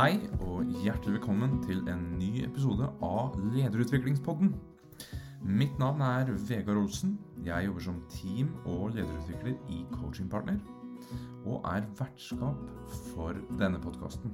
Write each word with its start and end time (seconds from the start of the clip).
Hei 0.00 0.14
og 0.46 0.64
hjertelig 0.80 1.18
velkommen 1.18 1.58
til 1.60 1.82
en 1.92 2.04
ny 2.16 2.38
episode 2.46 2.86
av 3.04 3.34
Lederutviklingspodden. 3.52 4.54
Mitt 5.44 5.74
navn 5.82 6.00
er 6.00 6.30
Vegard 6.48 6.80
Olsen. 6.80 7.18
Jeg 7.44 7.66
jobber 7.66 7.84
som 7.84 7.98
team- 8.08 8.54
og 8.64 8.94
lederutvikler 8.94 9.58
i 9.68 9.82
Coachingpartner, 9.92 10.56
og 11.44 11.68
er 11.68 11.84
vertskap 11.98 12.62
for 13.10 13.36
denne 13.60 13.82
podkasten. 13.84 14.32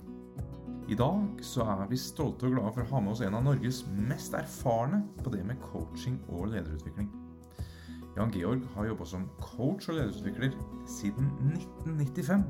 I 0.86 0.94
dag 0.94 1.42
så 1.42 1.66
er 1.66 1.90
vi 1.90 1.98
stolte 1.98 2.46
og 2.46 2.54
glade 2.54 2.72
for 2.76 2.84
å 2.84 2.90
ha 2.92 3.02
med 3.02 3.16
oss 3.16 3.26
en 3.26 3.34
av 3.34 3.42
Norges 3.48 3.82
mest 3.90 4.38
erfarne 4.38 5.02
på 5.24 5.34
det 5.34 5.42
med 5.50 5.58
coaching 5.66 6.20
og 6.28 6.52
lederutvikling. 6.54 7.10
Jan 8.14 8.30
Georg 8.38 8.62
har 8.76 8.92
jobba 8.92 9.10
som 9.16 9.26
coach 9.42 9.90
og 9.90 9.98
lederutvikler 9.98 10.54
siden 10.86 11.34
1995. 11.58 12.46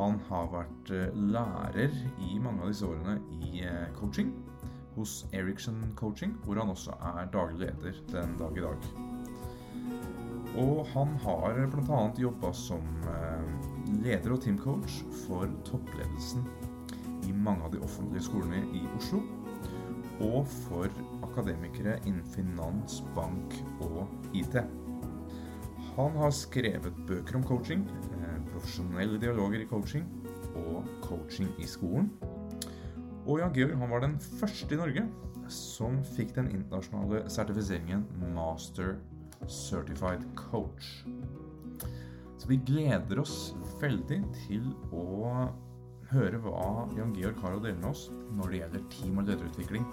Han 0.00 0.16
har 0.30 0.46
vært 0.48 0.90
eh, 0.96 1.16
lærer 1.28 1.92
i 2.24 2.38
mange 2.40 2.64
av 2.64 2.70
disse 2.70 2.88
årene 2.88 3.18
i 3.36 3.60
eh, 3.68 3.90
coaching 3.98 4.30
hos 4.94 5.26
Eriksson 5.36 5.82
Coaching, 5.98 6.32
hvor 6.46 6.56
han 6.56 6.72
også 6.72 6.94
er 7.10 7.28
daglig 7.34 7.66
leder 7.66 7.98
den 8.08 8.32
dag 8.40 8.56
i 8.56 8.64
dag. 8.64 8.86
Og 10.62 10.80
han 10.94 11.12
har 11.20 11.60
bl.a. 11.74 12.00
jobba 12.16 12.52
som 12.56 12.88
eh, 13.12 13.44
leder 14.00 14.32
og 14.32 14.40
teamcoach 14.40 15.02
for 15.26 15.52
toppledelsen 15.68 16.48
i 17.28 17.36
mange 17.36 17.68
av 17.68 17.76
de 17.76 17.84
offentlige 17.84 18.24
skolene 18.30 18.64
i 18.72 18.86
Oslo, 18.96 19.20
og 20.24 20.48
for 20.64 20.88
akademikere 21.28 21.98
innen 22.06 22.24
finans, 22.32 23.02
bank 23.12 23.60
og 23.84 24.08
IT. 24.32 24.56
Han 25.98 26.16
har 26.16 26.32
skrevet 26.32 27.04
bøker 27.04 27.36
om 27.36 27.44
coaching, 27.44 27.84
profesjonelle 28.60 29.18
dialoger 29.20 29.64
i 29.64 29.68
coaching 29.70 30.04
og 30.60 30.84
coaching 31.04 31.48
i 31.60 31.68
skolen. 31.68 32.10
Og 33.26 33.40
Jan 33.40 33.54
Georg 33.56 33.78
han 33.80 33.92
var 33.92 34.04
den 34.04 34.18
første 34.20 34.74
i 34.74 34.80
Norge 34.80 35.06
som 35.50 35.98
fikk 36.14 36.34
den 36.36 36.50
internasjonale 36.52 37.24
sertifiseringen 37.32 38.04
Master 38.36 38.98
Certified 39.48 40.22
Coach. 40.38 41.00
Så 42.40 42.48
vi 42.48 42.60
gleder 42.66 43.20
oss 43.20 43.54
veldig 43.80 44.20
til 44.44 44.70
å 44.92 45.48
høre 46.10 46.40
hva 46.42 46.86
Jan 46.96 47.14
Georg 47.16 47.40
har 47.42 47.56
å 47.56 47.62
dele 47.62 47.78
med 47.80 47.90
oss 47.92 48.08
når 48.36 48.52
det 48.52 48.62
gjelder 48.62 48.86
team- 48.94 49.20
og 49.20 49.28
lederutvikling. 49.30 49.86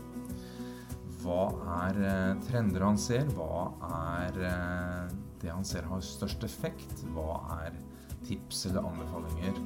Hva 1.24 1.44
er 1.82 2.00
eh, 2.08 2.40
trender 2.46 2.86
han 2.86 2.98
ser? 3.02 3.28
Hva 3.36 3.68
er 3.90 4.42
eh, 4.48 5.16
det 5.42 5.52
han 5.52 5.66
ser 5.68 5.88
har 5.90 6.04
størst 6.06 6.46
effekt? 6.48 7.04
Hva 7.16 7.42
er 7.58 7.78
tips 8.26 8.66
eller 8.70 8.88
anbefalinger 8.88 9.62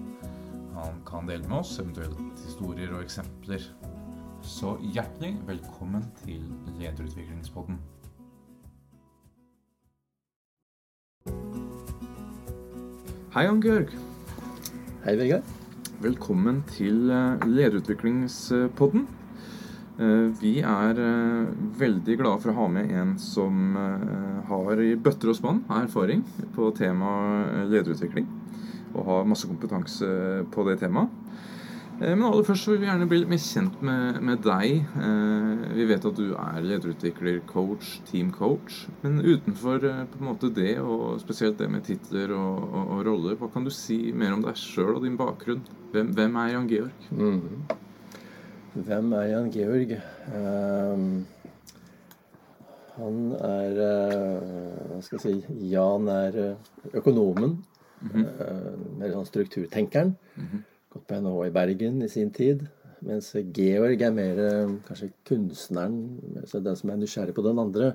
han 0.76 1.00
kan 1.06 1.28
dele 1.28 1.48
med 1.48 1.60
oss? 1.62 1.78
Eventuelt 1.80 2.44
historier 2.46 2.94
og 2.96 3.04
eksempler. 3.06 3.64
Så 4.42 4.76
hjertelig 4.82 5.36
velkommen 5.48 6.06
til 6.24 6.44
Lederutviklingspodden. 6.80 7.78
Hei, 13.32 13.46
Jan 13.46 13.62
Georg. 13.64 13.94
Hei, 15.06 15.14
Vegard. 15.16 15.46
Velkommen 16.02 16.64
til 16.68 17.12
eh, 17.14 17.46
Lederutviklingspodden. 17.46 19.06
Eh, 20.02 20.42
Vi 20.42 20.58
er 20.66 21.00
eh, 21.00 21.54
veldig 21.80 22.18
glade 22.20 22.42
for 22.42 22.52
å 22.52 22.58
ha 22.58 22.68
med 22.74 22.92
en 22.92 23.14
som 23.22 23.78
har 24.50 24.82
i 24.82 24.96
bøtter 24.98 25.32
og 25.32 25.38
spann 25.38 25.62
erfaring 25.78 26.26
på 26.58 26.74
temaet 26.76 27.70
lederutvikling. 27.70 28.26
Og 28.94 29.06
har 29.08 29.28
masse 29.30 29.48
kompetanse 29.48 30.08
på 30.52 30.66
det 30.68 30.80
temaet. 30.82 31.10
Eh, 32.02 32.16
Men 32.16 32.24
aller 32.32 32.44
først 32.48 32.68
vil 32.68 32.80
vi 32.82 32.88
gjerne 32.90 33.08
bli 33.08 33.20
litt 33.22 33.30
mer 33.30 33.42
kjent 33.44 33.82
med, 33.86 34.22
med 34.26 34.42
deg. 34.42 34.86
Eh, 34.98 35.76
Vi 35.78 35.86
vet 35.88 36.06
at 36.10 36.18
du 36.18 36.32
er 36.34 36.62
lederutvikler, 36.66 37.42
coach, 37.48 38.00
teamcoach. 38.10 38.88
Men 39.04 39.20
utenfor 39.22 39.86
eh, 39.86 40.18
måte 40.20 40.50
det, 40.54 40.80
og 40.82 41.20
spesielt 41.22 41.60
det 41.62 41.70
med 41.72 41.86
titler 41.88 42.34
og, 42.36 42.64
og, 42.72 42.90
og 42.98 43.06
roller, 43.06 43.36
hva 43.40 43.52
kan 43.54 43.64
du 43.64 43.72
si 43.72 44.12
mer 44.12 44.34
om 44.34 44.42
deg 44.44 44.58
sjøl 44.58 44.96
og 44.98 45.06
din 45.06 45.18
bakgrunn? 45.20 45.62
Hvem, 45.94 46.12
hvem 46.18 46.36
er 46.42 46.52
Jan 46.56 46.68
Georg? 46.72 47.08
Mhm. 47.12 47.78
Hvem 48.72 49.14
er 49.20 49.26
Jan 49.28 49.50
Georg? 49.52 49.90
Um, 50.32 51.26
han 52.96 53.18
er 53.36 53.80
Hva 54.88 55.00
skal 55.04 55.18
jeg 55.20 55.24
si 55.26 55.68
Jan 55.74 56.08
er 56.12 56.38
eh, 56.46 57.02
eh, 58.02 58.76
mer 59.00 59.12
sånn 59.14 59.28
strukturtenkeren. 59.30 60.16
Gått 60.92 61.08
på 61.08 61.20
NHH 61.22 61.48
i 61.48 61.54
Bergen 61.56 62.02
i 62.04 62.10
sin 62.10 62.32
tid. 62.36 62.66
Mens 63.02 63.32
Georg 63.56 64.02
er 64.06 64.12
mer 64.14 64.40
eh, 64.46 64.74
kanskje 64.88 65.12
kunstneren, 65.26 65.96
altså 66.44 66.60
den 66.62 66.76
som 66.78 66.90
er 66.94 67.00
nysgjerrig 67.02 67.34
på 67.38 67.46
den 67.46 67.60
andre. 67.62 67.94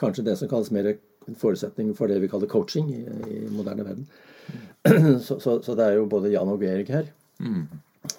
Kanskje 0.00 0.24
det 0.26 0.38
som 0.40 0.48
kalles 0.50 0.70
mer 0.74 0.94
en 1.28 1.36
forutsetning 1.36 1.92
for 1.94 2.08
det 2.08 2.20
vi 2.22 2.28
kaller 2.32 2.48
coaching 2.50 2.88
i, 2.94 3.02
i 3.04 3.42
moderne 3.52 3.84
verden. 3.84 4.08
så, 5.26 5.36
så, 5.40 5.58
så 5.62 5.74
det 5.76 5.84
er 5.84 5.98
jo 5.98 6.06
både 6.10 6.32
Jan 6.32 6.48
og 6.50 6.62
Georg 6.64 6.88
her. 6.88 7.10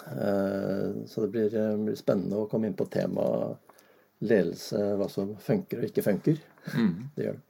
Eh, 0.06 0.90
Så 1.10 1.20
det 1.24 1.28
blir, 1.34 1.50
blir 1.84 1.96
spennende 1.98 2.38
å 2.38 2.46
komme 2.48 2.68
inn 2.70 2.76
på 2.78 2.86
temaet 2.92 3.58
ledelse, 4.20 4.76
hva 5.00 5.06
som 5.10 5.32
funker 5.40 5.80
og 5.80 5.88
ikke 5.88 6.04
funker. 6.04 6.40
Det 7.16 7.24
gjør 7.24 7.38
det. 7.38 7.44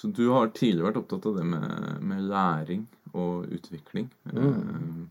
Så 0.00 0.08
du 0.16 0.22
har 0.32 0.48
tidligere 0.56 0.88
vært 0.88 1.00
opptatt 1.02 1.26
av 1.28 1.34
det 1.36 1.44
med, 1.44 1.98
med 2.08 2.22
læring 2.30 2.86
og 3.12 3.50
utvikling. 3.52 4.08
Mm. 4.32 5.08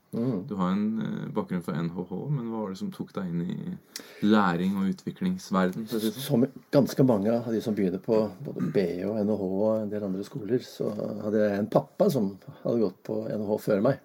Du 0.47 0.55
har 0.59 0.71
en 0.71 1.01
eh, 1.03 1.27
bakgrunn 1.35 1.63
fra 1.65 1.75
NHH, 1.81 2.13
men 2.31 2.47
hva 2.49 2.63
var 2.63 2.73
det 2.73 2.79
som 2.81 2.91
tok 2.93 3.11
deg 3.15 3.31
inn 3.31 3.43
i 3.43 4.27
læring 4.27 4.77
og 4.79 4.89
utviklingsverden? 4.93 5.87
for? 5.89 6.07
Som 6.23 6.47
ganske 6.73 7.05
mange 7.07 7.33
av 7.35 7.51
de 7.53 7.61
som 7.65 7.75
begynner 7.77 8.01
på 8.03 8.21
både 8.45 8.71
BI 8.75 9.03
og 9.09 9.19
NHH 9.25 9.45
og 9.49 9.69
en 9.75 9.93
del 9.93 10.07
andre 10.07 10.25
skoler, 10.27 10.63
så 10.65 10.89
hadde 11.25 11.45
jeg 11.45 11.59
en 11.59 11.71
pappa 11.71 12.09
som 12.13 12.33
hadde 12.63 12.81
gått 12.85 12.99
på 13.09 13.21
NHH 13.27 13.61
før 13.67 13.87
meg. 13.89 14.03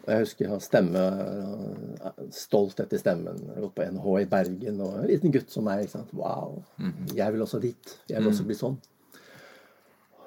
Og 0.00 0.14
jeg 0.14 0.24
husker 0.24 0.46
jeg 0.46 0.52
har 0.54 0.62
stemme, 0.64 1.02
stolt 2.34 2.80
etter 2.80 3.00
stemmen. 3.00 3.36
Gått 3.60 3.76
på 3.76 3.84
NHH 3.84 4.14
i 4.22 4.30
Bergen, 4.30 4.80
og 4.82 5.02
en 5.02 5.10
liten 5.10 5.34
gutt 5.34 5.52
som 5.52 5.68
meg. 5.68 5.92
Wow, 6.16 6.62
jeg 7.14 7.34
vil 7.34 7.44
også 7.44 7.60
dit. 7.62 7.98
Jeg 8.08 8.22
vil 8.22 8.32
også 8.32 8.48
bli 8.48 8.56
sånn. 8.58 8.80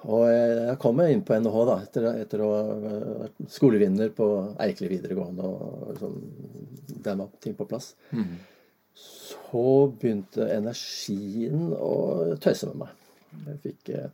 Og 0.03 0.25
jeg 0.27 0.79
kom 0.83 0.97
meg 0.99 1.13
inn 1.13 1.21
på 1.23 1.35
NHH 1.39 1.59
da, 1.69 1.75
etter, 1.85 2.07
etter 2.25 2.41
å 2.43 2.49
ha 2.51 2.63
vært 3.21 3.37
skolevinner 3.53 4.09
på 4.15 4.25
Eikeli 4.65 4.89
videregående 4.97 5.47
og 5.47 6.01
sånn, 6.01 6.17
liksom 6.89 7.21
var 7.23 7.29
ting 7.43 7.55
på 7.55 7.67
plass. 7.69 7.93
Så 9.03 9.63
begynte 10.01 10.49
energien 10.51 11.71
å 11.77 12.35
tøyse 12.43 12.67
med 12.71 12.83
meg. 12.83 12.99
Jeg 13.47 13.61
fikk 13.63 13.93
eh, 13.95 14.11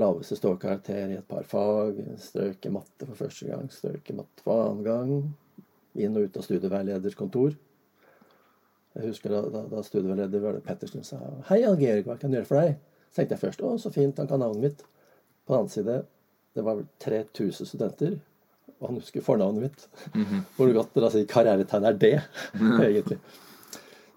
laveste 0.00 0.38
ståkarakter 0.38 1.12
i 1.12 1.18
et 1.20 1.28
par 1.28 1.44
fag. 1.44 2.00
Strøk 2.22 2.66
i 2.66 2.72
matte 2.74 3.06
for 3.06 3.20
første 3.20 3.50
gang, 3.50 3.68
strøk 3.70 4.10
i 4.10 4.16
matte 4.16 4.46
for 4.46 4.64
annen 4.64 4.82
gang. 4.86 5.14
Inn 5.96 6.16
og 6.16 6.26
ut 6.26 6.40
av 6.40 6.44
studieveileders 6.46 7.16
kontor. 7.18 7.54
Jeg 8.96 9.10
husker 9.12 9.32
da, 9.32 9.44
da, 9.52 9.62
da 9.68 9.84
studieveileder 9.84 10.60
Pettersen 10.64 11.04
sa 11.04 11.20
'Hei, 11.20 11.64
Algerik, 11.68 12.06
hva 12.08 12.16
kan 12.16 12.32
jeg 12.32 12.40
gjøre 12.40 12.48
for 12.48 12.64
deg?' 12.64 12.95
Tenkte 13.16 13.34
jeg 13.34 13.42
først 13.42 13.64
'Å, 13.64 13.76
så 13.80 13.92
fint, 13.92 14.18
han 14.20 14.28
kan 14.28 14.42
navnet 14.42 14.62
mitt'. 14.62 14.84
På 15.46 15.54
den 15.54 15.62
annen 15.62 15.72
side 15.72 16.04
det 16.56 16.64
var 16.64 16.78
vel 16.78 16.86
3000 17.04 17.68
studenter, 17.68 18.18
og 18.80 18.88
han 18.88 18.98
husker 19.00 19.24
fornavnet 19.24 19.62
mitt. 19.62 19.88
Hvor 20.56 20.72
godt 20.72 20.96
altså, 20.96 21.24
karrieretegn 21.28 21.84
er 21.84 21.98
det, 22.00 22.14
egentlig. 22.88 23.18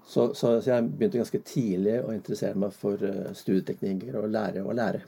Så, 0.10 0.34
så, 0.34 0.62
så 0.62 0.72
jeg 0.72 0.90
begynte 0.90 1.22
ganske 1.22 1.42
tidlig 1.46 2.00
å 2.02 2.14
interessere 2.16 2.58
meg 2.58 2.74
for 2.74 3.02
eh, 3.06 3.30
studieteknikker 3.38 4.16
og 4.18 4.32
lære 4.34 4.64
å 4.66 4.74
lære. 4.74 5.04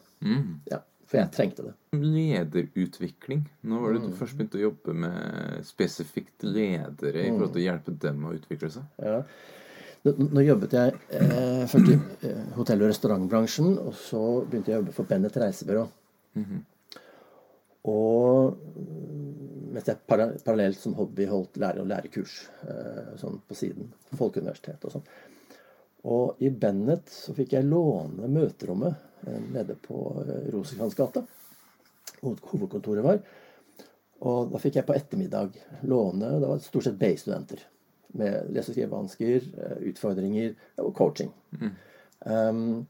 Ja, 0.69 0.77
for 1.09 1.17
jeg 1.17 1.31
trengte 1.33 1.63
det. 1.65 1.71
Lederutvikling. 1.97 3.41
Nå 3.67 3.79
var 3.81 3.95
det 3.95 4.03
du 4.03 4.13
først 4.19 4.37
begynte 4.37 4.59
å 4.59 4.67
jobbe 4.67 4.93
med 5.07 5.65
spesifikt 5.65 6.45
ledere 6.45 7.25
i 7.25 7.31
forhold 7.31 7.55
til 7.55 7.63
å 7.63 7.65
hjelpe 7.65 7.95
dem 8.05 8.21
å 8.29 8.35
utvikle 8.37 8.69
seg. 8.75 8.85
Ja. 9.01 9.17
Nå, 10.01 10.41
jobbet 10.41 10.73
jeg 10.73 10.95
eh, 11.13 11.63
først 11.69 11.89
i 11.93 11.97
eh, 12.25 12.45
hotell- 12.55 12.81
og 12.81 12.89
restaurantbransjen, 12.89 13.75
og 13.77 13.93
så 13.93 14.21
begynte 14.47 14.71
jeg 14.71 14.79
å 14.79 14.81
jobbe 14.81 14.95
for 14.95 15.09
Bennett 15.09 15.37
reisebyrå. 15.37 15.83
Og 17.91 18.55
mm, 18.57 19.51
mens 19.75 19.89
jeg 19.89 20.01
para 20.09 20.27
parallelt 20.45 20.79
som 20.81 20.95
hobby 20.97 21.27
holdt 21.29 21.59
lære- 21.61 21.83
og 21.83 21.89
lærekurs 21.89 22.37
eh, 22.65 23.11
sånn 23.21 23.39
på 23.47 23.57
siden. 23.57 23.91
Folkeuniversitetet 24.17 24.89
og 24.89 24.95
sånn. 24.97 25.05
Og 26.11 26.41
i 26.41 26.49
Bennett 26.49 27.09
så 27.13 27.35
fikk 27.37 27.53
jeg 27.57 27.69
låne 27.69 28.29
møterommet 28.29 29.27
eh, 29.27 29.41
nede 29.53 29.77
på 29.85 30.01
eh, 30.25 30.49
Rosenkrantz-gata. 30.53 31.23
Hvor 32.21 32.41
hovedkontoret 32.51 33.05
var. 33.05 33.21
Og 34.29 34.51
da 34.51 34.61
fikk 34.61 34.77
jeg 34.77 34.85
på 34.85 34.93
ettermiddag 34.93 35.55
låne 35.89 36.27
Det 36.41 36.49
var 36.49 36.59
stort 36.61 36.85
sett 36.85 36.99
BI-studenter. 36.99 37.63
Med 38.13 38.49
lese- 38.51 38.71
og 38.71 38.75
skrivevansker, 38.75 39.45
eh, 39.57 39.77
utfordringer 39.91 40.55
og 40.83 40.93
coaching. 40.97 41.31
Um, 42.25 42.87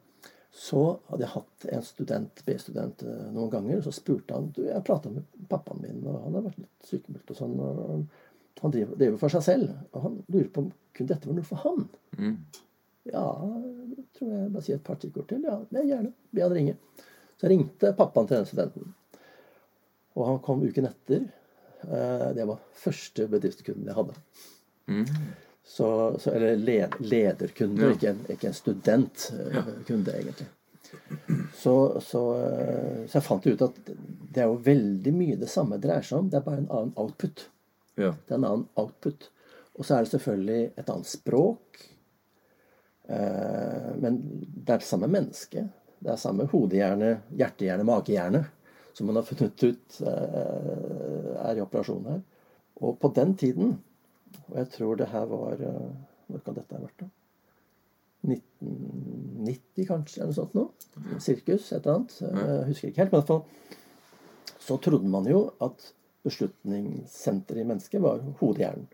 så 0.51 0.81
hadde 1.07 1.23
jeg 1.23 1.31
hatt 1.31 1.65
en 1.71 1.83
student, 1.87 2.41
B-student 2.45 3.03
eh, 3.07 3.27
noen 3.31 3.51
ganger, 3.53 3.77
og 3.77 3.85
så 3.85 3.93
spurte 3.95 4.35
han 4.35 4.49
du, 4.55 4.65
Jeg 4.67 4.83
prata 4.83 5.09
med 5.13 5.23
pappaen 5.49 5.79
min, 5.85 6.01
og 6.07 6.25
han 6.25 6.35
har 6.35 6.47
vært 6.49 6.57
litt 6.59 6.89
sykemeldt 6.89 7.31
og 7.31 7.37
sånn. 7.37 7.53
og 7.59 8.59
Han 8.61 8.73
driver, 8.73 8.97
driver 8.99 9.17
for 9.21 9.29
seg 9.33 9.45
selv. 9.45 9.69
Og 9.93 10.03
han 10.07 10.17
lurer 10.27 10.49
på 10.51 10.65
om 10.65 10.71
kunne 10.97 11.13
dette 11.13 11.29
være 11.29 11.37
noe 11.39 11.47
for 11.47 11.63
han. 11.63 11.85
Mm. 12.19 12.35
Ja, 13.13 13.23
tror 14.17 14.33
jeg 14.33 14.51
bare 14.53 14.65
si 14.65 14.73
et 14.75 14.83
par 14.85 14.99
stikkord 14.99 15.29
til. 15.31 15.45
Ja, 15.47 15.55
det 15.71 15.79
er 15.81 15.87
gjerne. 15.93 16.11
Be 16.35 16.43
han 16.43 16.53
ringe. 16.57 16.75
Så 17.41 17.49
ringte 17.49 17.93
pappaen 17.97 18.27
til 18.29 18.37
den 18.41 18.49
studenten. 18.49 18.91
Og 20.19 20.27
han 20.27 20.41
kom 20.43 20.61
uken 20.67 20.89
etter. 20.91 21.29
Eh, 21.87 22.27
Det 22.35 22.45
var 22.51 22.59
første 22.83 23.29
bedriftskunden 23.31 23.87
jeg 23.87 23.97
hadde. 23.97 24.19
Mm. 24.91 25.05
Så, 25.71 25.87
så, 26.19 26.33
eller 26.35 26.57
led, 26.59 26.97
lederkunde, 26.99 27.85
Ja. 27.85 27.91
ikke, 27.95 28.09
en, 28.11 28.23
ikke 28.33 28.49
en 28.49 28.57
studentkunde, 28.57 30.15
egentlig. 30.17 30.47
Så, 31.55 31.75
så, 32.03 32.21
eh, 32.43 33.03
så 33.07 33.17
jeg 33.19 33.23
fant 33.23 33.45
ut 33.47 33.61
at 33.63 33.77
det 33.87 34.41
er 34.43 34.49
jo 34.49 34.57
veldig 34.65 35.13
mye 35.15 35.37
det 35.39 35.47
samme 35.51 35.79
dreier 35.79 36.03
seg 36.03 36.17
om. 36.19 36.29
Det 36.31 36.41
er 36.41 36.47
bare 36.47 36.63
en 36.63 36.71
annen 36.71 36.95
output. 36.99 37.45
Ja. 37.95 38.11
Det 38.11 38.33
er 38.35 38.39
en 38.41 38.49
annen 38.49 38.67
output. 38.79 39.29
Og 39.77 39.87
så 39.87 39.95
er 39.95 40.03
det 40.03 40.11
selvfølgelig 40.11 40.61
et 40.81 40.89
annet 40.91 41.11
språk. 41.11 41.83
Eh, 43.07 43.91
men 44.01 44.19
det 44.51 44.73
er 44.75 44.81
det 44.83 44.89
samme 44.89 45.07
menneske. 45.11 45.67
Det 46.01 46.11
er 46.11 46.19
samme 46.19 46.49
hodehjerne, 46.51 47.13
hjertehjerne, 47.37 47.87
magehjerne 47.87 48.43
som 48.93 49.07
man 49.07 49.15
har 49.15 49.23
funnet 49.23 49.63
ut 49.63 50.01
eh, 50.01 51.31
er 51.45 51.57
i 51.57 51.63
operasjon 51.63 52.07
her. 52.11 52.21
Og 52.81 52.97
på 52.99 53.11
den 53.15 53.35
tiden, 53.39 53.77
og 54.49 54.57
jeg 54.59 54.69
tror 54.75 54.99
det 54.99 55.09
her 55.11 55.25
var 55.31 55.61
eh, 55.63 55.91
Når 56.31 56.43
kan 56.45 56.55
dette 56.55 56.77
ha 56.77 56.81
vært, 56.83 57.03
da? 57.03 57.09
1990 58.21 59.87
kanskje, 59.89 60.21
eller 60.21 60.29
noe 60.31 60.37
sånt 60.37 60.53
noe. 60.57 61.17
Sirkus, 61.23 61.71
et 61.71 61.81
eller 61.81 61.97
annet. 61.97 62.17
Eh, 62.27 62.51
Jeg 62.59 62.67
husker 62.69 62.91
ikke 62.91 63.03
helt. 63.03 63.11
Men 63.11 63.17
i 63.17 63.23
hvert 63.23 63.31
fall 63.33 64.59
så 64.61 64.77
trodde 64.77 65.09
man 65.09 65.25
jo 65.25 65.47
at 65.65 65.87
beslutningssenteret 66.27 67.63
i 67.63 67.65
mennesket 67.65 68.03
var 68.03 68.21
hodehjernen. 68.39 68.85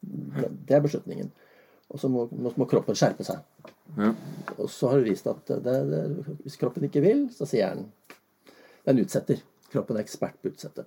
Det, 0.00 0.50
det 0.68 0.76
er 0.76 0.84
beslutningen. 0.84 1.32
Og 1.90 2.00
så 2.00 2.08
må, 2.10 2.28
må, 2.30 2.52
må 2.56 2.68
kroppen 2.70 2.96
skjerpe 2.96 3.26
seg. 3.26 3.42
Ja. 3.98 4.12
Og 4.56 4.68
så 4.72 4.92
har 4.92 5.00
det 5.00 5.10
vist 5.10 5.26
at 5.28 5.50
det, 5.50 5.74
det, 5.90 6.02
hvis 6.44 6.56
kroppen 6.60 6.86
ikke 6.86 7.02
vil, 7.04 7.26
så 7.34 7.46
sier 7.48 7.66
hjernen 7.66 7.90
Den 8.86 9.02
utsetter. 9.02 9.42
Kroppen 9.72 9.98
er 9.98 10.04
ekspert 10.04 10.38
på 10.40 10.48
å 10.48 10.54
utsette. 10.54 10.86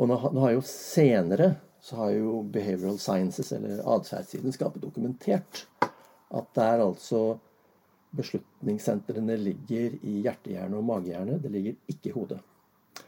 Og 0.00 0.08
nå, 0.10 0.16
nå 0.34 0.42
har 0.44 0.56
jo 0.56 0.64
senere 0.66 1.52
så 1.80 1.96
har 1.96 2.10
jo 2.16 2.40
behavioral 2.52 2.98
sciences, 3.00 3.52
eller 3.56 3.80
atferdsvitenskap, 3.94 4.76
dokumentert 4.82 5.64
at 6.30 6.50
det 6.54 6.66
er 6.66 6.84
altså 6.84 7.22
Beslutningssentrene 8.10 9.36
ligger 9.38 9.92
i 10.02 10.16
hjertehjerne 10.24 10.74
og 10.80 10.86
magehjerne. 10.88 11.36
Det 11.38 11.50
ligger 11.54 11.76
ikke 11.92 12.10
i 12.10 12.14
hodet. 12.16 12.40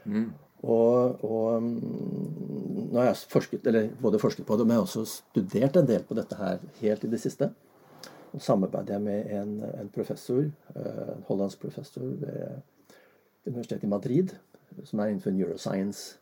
Mm. 0.04 0.28
Og, 0.62 1.24
og 1.26 1.62
mm, 1.62 2.92
nå 2.92 3.00
har 3.00 3.08
jeg 3.08 3.24
forsket, 3.32 3.66
eller 3.66 3.88
både 3.98 4.20
forsket 4.22 4.46
på 4.46 4.56
det, 4.56 4.66
men 4.66 4.76
jeg 4.76 4.78
har 4.78 4.86
også 4.86 5.02
studert 5.10 5.78
en 5.80 5.88
del 5.88 6.06
på 6.06 6.14
dette 6.14 6.38
her 6.38 6.62
helt 6.78 7.02
i 7.02 7.10
det 7.10 7.18
siste. 7.18 7.50
Og 8.30 8.40
samarbeider 8.46 8.94
jeg 8.94 9.02
med 9.02 9.34
en, 9.40 9.56
en 9.82 9.90
professor, 9.92 10.46
eh, 10.76 11.02
en 11.16 11.26
hollandsk 11.26 11.66
professor 11.66 12.06
ved 12.06 12.62
Universitetet 13.46 13.88
i 13.88 13.90
Madrid, 13.90 14.36
som 14.86 15.02
er 15.02 15.10
innenfor 15.10 15.34
neuroscience. 15.34 16.21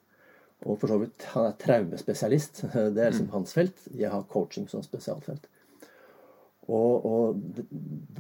Og 0.67 0.77
for 0.81 0.93
så 0.93 0.99
vidt, 1.01 1.25
han 1.33 1.47
er 1.49 1.57
traumespesialist. 1.61 2.65
Det 2.95 3.01
er 3.01 3.12
liksom 3.12 3.31
hans 3.33 3.55
felt. 3.57 3.87
Jeg 3.97 4.12
har 4.12 4.27
coaching 4.29 4.69
som 4.69 4.83
spesialfelt. 4.85 5.47
Og, 6.71 7.07
og 7.07 7.39
det, 7.57 7.65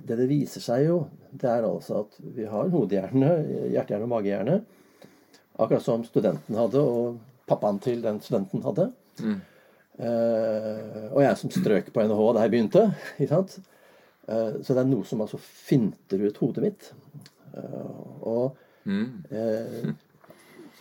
det 0.08 0.16
det 0.18 0.26
viser 0.30 0.62
seg 0.64 0.86
jo, 0.88 0.96
det 1.30 1.46
er 1.46 1.66
altså 1.68 2.00
at 2.00 2.16
vi 2.34 2.48
har 2.50 2.66
en 2.66 2.72
hodehjerne, 2.74 3.28
hjertehjerne 3.70 4.08
og 4.08 4.10
magehjerne. 4.10 4.56
Akkurat 5.60 5.84
som 5.84 6.02
studenten 6.08 6.58
hadde, 6.58 6.80
og 6.82 7.20
pappaen 7.46 7.78
til 7.84 8.00
den 8.02 8.18
studenten 8.24 8.64
hadde. 8.64 8.88
Mm. 9.20 9.36
Eh, 10.00 11.04
og 11.12 11.20
jeg 11.22 11.38
som 11.38 11.52
strøk 11.54 11.92
på 11.94 12.06
NHH 12.08 12.24
da 12.34 12.46
jeg 12.46 12.54
begynte. 12.56 12.84
Ikke 13.20 13.30
sant? 13.36 13.54
Eh, 14.26 14.58
så 14.64 14.74
det 14.74 14.82
er 14.82 14.90
noe 14.90 15.06
som 15.06 15.22
altså 15.22 15.38
finter 15.44 16.24
ut 16.26 16.42
hodet 16.42 16.66
mitt. 16.66 16.90
Eh, 17.54 17.94
og 18.24 18.58
Mm. 18.88 19.20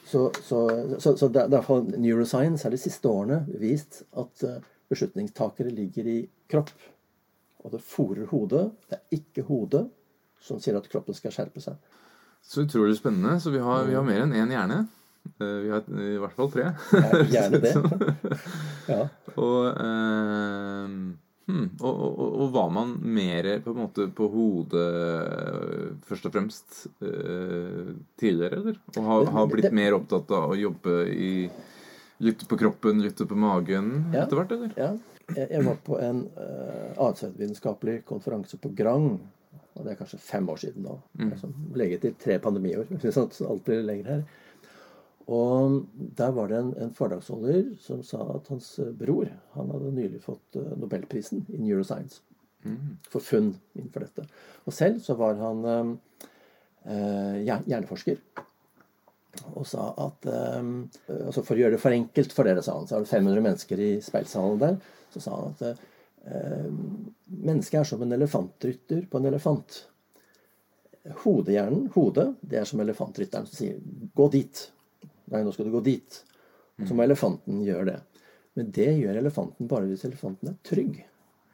Så, 0.10 0.26
så, 0.42 0.60
så, 1.00 1.14
så 1.20 1.28
er 1.44 1.52
fall 1.68 1.86
neuroscience 2.02 2.66
har 2.66 2.74
de 2.74 2.80
siste 2.82 3.10
årene 3.10 3.44
vist 3.62 4.02
at 4.18 4.44
eh, 4.48 4.60
beslutningstakere 4.90 5.70
ligger 5.74 6.08
i 6.10 6.20
kropp. 6.50 6.72
Og 7.64 7.74
det 7.76 7.82
fòrer 7.86 8.26
hodet. 8.32 8.66
Det 8.90 8.98
er 8.98 9.18
ikke 9.20 9.44
hodet 9.50 9.86
som 10.42 10.62
sier 10.64 10.78
at 10.80 10.88
kroppen 10.90 11.14
skal 11.18 11.34
skjerpe 11.36 11.62
seg. 11.62 11.76
Så 12.42 12.64
utrolig 12.64 12.96
spennende. 12.98 13.36
Så 13.44 13.52
vi 13.54 13.60
har, 13.62 13.84
vi 13.86 13.98
har 13.98 14.06
mer 14.08 14.24
enn 14.24 14.34
én 14.40 14.54
hjerne. 14.56 14.80
Eh, 15.38 15.58
Vi 15.66 15.72
har 15.74 15.84
i 15.86 16.18
hvert 16.24 16.38
fall 16.38 16.52
tre. 16.54 16.70
Ja, 16.96 17.24
gjerne 17.36 17.60
det. 17.66 17.76
Ja. 18.90 19.04
Og, 19.38 19.68
eh, 19.78 20.94
hmm, 21.50 21.66
og, 21.82 22.04
og, 22.06 22.22
og, 22.30 22.46
var 22.54 22.70
man 22.78 22.94
mer 23.02 23.50
på 23.66 23.74
en 23.74 23.82
måte 23.82 24.06
på 24.16 24.30
hodet 24.32 24.86
eh, 24.86 25.90
først 26.08 26.30
og 26.30 26.36
fremst 26.38 26.80
eh, 27.02 27.92
tidligere, 28.22 28.62
eller? 28.62 28.80
Og 28.96 29.04
har, 29.10 29.34
har 29.36 29.52
blitt 29.52 29.70
Det- 29.70 29.76
mer 29.82 29.98
opptatt 29.98 30.32
av 30.38 30.54
å 30.54 30.60
jobbe 30.60 31.02
i 31.10 31.34
Lytte 32.20 32.44
på 32.52 32.58
kroppen, 32.60 32.98
lytte 33.00 33.24
på 33.24 33.36
magen 33.40 34.12
Ja. 34.12 34.26
etter 34.26 34.36
hvert, 34.36 34.52
eller? 34.52 34.72
Ja, 34.76 34.90
jeg, 35.38 35.46
jeg 35.54 35.64
var 35.64 35.78
på 35.86 36.00
en 36.04 36.26
uh, 36.36 36.90
atferdsvitenskapelig 37.06 38.02
konferanse 38.10 38.60
på 38.60 38.74
Grang. 38.76 39.14
Og 39.78 39.86
det 39.86 39.94
er 39.94 40.00
kanskje 40.02 40.20
fem 40.20 40.50
år 40.52 40.60
siden 40.60 40.84
nå. 40.84 40.98
Mm. 41.16 41.30
Altså, 41.32 41.48
legget 41.80 42.04
til 42.04 42.18
tre 42.20 42.36
pandemiår. 42.44 42.90
Blir 43.70 43.86
lenger 43.88 44.12
her. 44.12 44.26
Og 45.30 45.84
der 46.18 46.32
var 46.34 46.50
det 46.50 46.58
en, 46.58 46.72
en 46.82 46.96
foredragsholder 46.98 47.76
som 47.84 48.02
sa 48.04 48.24
at 48.34 48.50
hans 48.50 48.72
eh, 48.82 48.90
bror 48.98 49.30
han 49.54 49.70
hadde 49.74 49.94
nylig 49.94 50.24
fått 50.26 50.58
eh, 50.58 50.74
nobelprisen 50.80 51.46
i 51.54 51.62
neuroscience 51.62 52.24
Mm. 52.66 52.98
for 53.10 53.20
funn 53.20 53.54
innenfor 53.74 54.04
dette. 54.04 54.26
Og 54.68 54.74
selv 54.76 55.00
så 55.00 55.16
var 55.16 55.38
han 55.40 55.66
eh, 55.66 55.92
eh, 56.92 57.38
hjerneforsker. 57.48 58.18
Og 59.54 59.68
sa 59.68 59.86
at 60.08 60.26
eh, 60.28 60.72
altså 61.16 61.44
For 61.46 61.56
å 61.56 61.62
gjøre 61.62 61.78
det 61.78 61.84
for 61.84 61.96
enkelt 61.96 62.36
for 62.36 62.50
dere, 62.50 62.64
sa 62.66 62.76
han, 62.76 62.90
så 62.90 62.98
er 62.98 63.06
det 63.06 63.14
500 63.14 63.46
mennesker 63.46 63.84
i 63.86 63.92
speilsalen 64.04 64.60
der. 64.60 64.76
Så 65.14 65.24
sa 65.24 65.38
han 65.38 65.54
at 65.56 65.64
eh, 65.70 66.68
mennesket 67.30 67.80
er 67.80 67.88
som 67.88 68.04
en 68.04 68.18
elefantrytter 68.18 69.06
på 69.08 69.22
en 69.22 69.30
elefant. 69.32 69.80
Hodehjernen, 71.24 71.88
hodet, 71.96 72.34
det 72.42 72.60
er 72.60 72.68
som 72.68 72.84
elefantrytteren 72.84 73.48
som 73.48 73.56
sier 73.56 73.80
'gå 73.80 74.28
dit'. 74.36 74.66
Nei, 75.30 75.44
nå 75.46 75.54
skal 75.54 75.70
du 75.70 75.74
gå 75.74 75.84
dit. 75.86 76.20
Og 76.80 76.88
så 76.88 76.96
må 76.96 77.04
elefanten 77.04 77.64
gjøre 77.66 77.92
det. 77.92 77.98
Men 78.58 78.70
det 78.76 78.92
gjør 78.98 79.20
elefanten 79.22 79.70
bare 79.72 79.90
hvis 79.90 80.06
elefanten 80.08 80.52
er 80.52 80.60
trygg. 80.68 81.02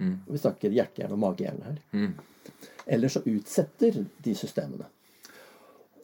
Mm. 0.02 0.18
Vi 0.28 0.42
snakker 0.42 0.76
hjertehjerne 0.76 1.16
og 1.16 1.24
magehjerne 1.24 1.72
her. 1.72 1.80
Mm. 1.96 2.14
Ellers 2.96 3.18
så 3.18 3.24
utsetter 3.26 4.04
de 4.26 4.36
systemene. 4.38 4.88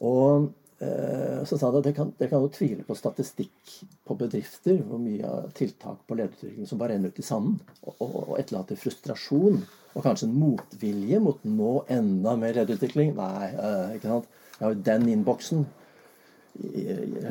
Og 0.02 0.48
eh, 0.82 1.42
så 1.46 1.58
sa 1.58 1.70
det 1.70 1.82
at 1.82 1.88
dere 1.88 2.30
kan, 2.30 2.42
jo 2.42 2.50
tvile 2.54 2.86
på 2.86 2.96
statistikk 2.98 3.76
på 4.06 4.16
bedrifter, 4.18 4.80
hvor 4.86 5.00
mye 5.02 5.28
av 5.28 5.52
tiltak 5.58 6.02
på 6.08 6.18
lederutvikling 6.18 6.68
som 6.68 6.80
bare 6.80 6.98
ender 6.98 7.12
ut 7.12 7.22
i 7.22 7.26
sanden, 7.26 7.60
og, 7.84 7.94
og, 7.98 8.16
og 8.24 8.34
etterlater 8.40 8.80
frustrasjon 8.80 9.62
og 9.92 10.06
kanskje 10.06 10.26
en 10.28 10.38
motvilje 10.40 11.20
mot 11.22 11.42
nå 11.46 11.72
enda 11.92 12.34
mer 12.40 12.56
lederutvikling. 12.56 13.14
Nei, 13.18 13.52
eh, 13.52 13.96
ikke 13.98 14.10
sant. 14.10 14.40
Jeg 14.56 14.64
har 14.64 14.74
jo 14.74 14.84
den 14.88 15.08
innboksen. 15.12 15.64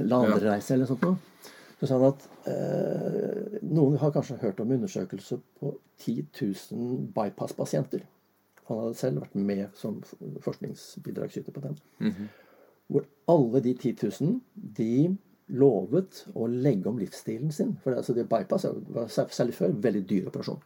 Landreise 0.08 0.75
eller 0.75 0.90
sånt 0.90 1.04
noe. 1.06 1.18
Så 1.82 1.90
sa 1.90 1.98
han 1.98 2.12
at 2.12 2.25
eh, 2.51 3.58
noen 3.66 3.98
har 3.98 4.13
kanskje 4.13 4.38
hørt 4.44 4.60
om 4.62 4.74
undersøkelser 4.75 5.40
på 5.60 5.74
10 6.04 6.28
000 6.74 7.08
bypass-pasienter. 7.16 8.04
Han 8.68 8.84
hadde 8.84 9.00
selv 9.00 9.24
vært 9.24 9.40
med 9.50 9.63
som 9.80 9.98
forskningsbidragsyter 10.46 11.56
på 11.56 11.63
den. 11.66 11.80
Mhm. 12.00 12.30
Hvor 12.92 13.06
alle 13.32 13.62
de 13.63 13.74
10 13.74 13.96
000 14.22 14.40
de 14.78 15.18
lovet 15.51 16.25
å 16.36 16.48
legge 16.48 16.90
om 16.90 17.00
livsstilen 17.00 17.51
sin. 17.51 17.78
For 17.84 17.92
det, 17.92 18.01
altså 18.04 18.16
det 18.16 18.28
bypass 18.30 18.68
var 18.94 19.08
særlig 19.12 19.56
før 19.56 19.74
veldig 19.84 20.04
dyr 20.10 20.28
operasjon. 20.32 20.62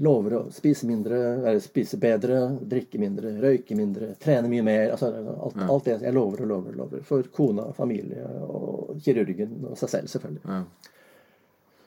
Lover 0.00 0.38
å 0.38 0.42
spise 0.54 0.86
mindre, 0.88 1.18
eller 1.42 1.58
spise 1.60 1.98
bedre, 2.00 2.38
drikke 2.64 2.96
mindre, 3.00 3.34
røyke 3.42 3.76
mindre, 3.76 4.14
trene 4.20 4.48
mye 4.48 4.64
mer. 4.64 4.94
altså 4.94 5.10
Alt, 5.12 5.58
alt 5.66 5.90
det 5.90 5.98
jeg 6.06 6.16
lover 6.16 6.46
og 6.46 6.48
lover 6.48 6.72
og 6.72 6.80
lover. 6.80 7.02
For 7.04 7.28
kona, 7.34 7.66
familie 7.76 8.24
og 8.46 8.94
kirurgen 9.04 9.58
og 9.68 9.76
seg 9.76 9.92
selv, 9.92 10.12
selvfølgelig. 10.14 10.46
Ja. 10.48 10.62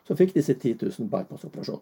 Så 0.06 0.18
fikk 0.20 0.36
disse 0.36 0.54
10 0.54 0.76
000 0.84 1.10
bypass-operasjon. 1.10 1.82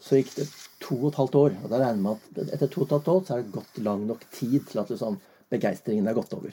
Så 0.00 0.20
gikk 0.20 0.34
det 0.36 0.46
to 0.80 0.98
og 0.98 1.10
et 1.10 1.20
halvt 1.20 1.38
år. 1.40 1.56
Og 1.62 1.72
da 1.72 1.80
regner 1.80 2.04
man 2.04 2.20
at 2.20 2.52
etter 2.56 2.68
to 2.68 2.84
og 2.84 2.90
et 2.90 2.94
halvt 2.98 3.10
år 3.14 3.24
så 3.24 3.36
er 3.36 3.44
det 3.44 3.54
gått 3.56 3.80
lang 3.84 4.04
nok 4.08 4.26
tid 4.32 4.60
til 4.68 4.82
at 4.82 4.92
liksom, 4.92 5.16
begeistringen 5.52 6.08
er 6.08 6.16
gått 6.16 6.36
over. 6.36 6.52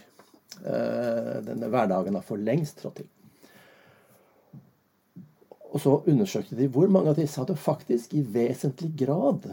Uh, 0.64 1.38
Denne 1.46 1.70
hverdagen 1.72 2.16
har 2.16 2.26
for 2.28 2.40
lengst 2.40 2.80
trådt 2.82 3.02
til. 3.02 3.12
Og 5.78 5.82
så 5.84 5.92
undersøkte 6.10 6.58
de 6.58 6.66
hvor 6.74 6.90
mange 6.90 7.12
av 7.14 7.20
disse 7.20 7.38
hadde 7.38 7.54
faktisk 7.62 8.16
i 8.18 8.24
vesentlig 8.34 8.96
grad 8.98 9.44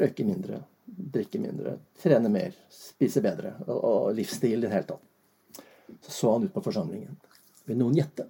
røyke 0.00 0.24
mindre, 0.24 0.62
drikke 0.88 1.36
mindre, 1.42 1.74
trene 2.00 2.30
mer, 2.32 2.54
spise 2.72 3.20
bedre 3.20 3.50
og, 3.66 3.74
og 3.76 4.06
livsstil 4.16 4.56
i 4.56 4.62
det 4.64 4.70
hele 4.72 4.88
tatt. 4.88 5.66
Så 6.00 6.14
så 6.16 6.30
han 6.32 6.46
ut 6.46 6.54
på 6.54 6.62
forsamlingen. 6.64 7.18
Vil 7.68 7.76
noen 7.76 7.98
gjette? 7.98 8.24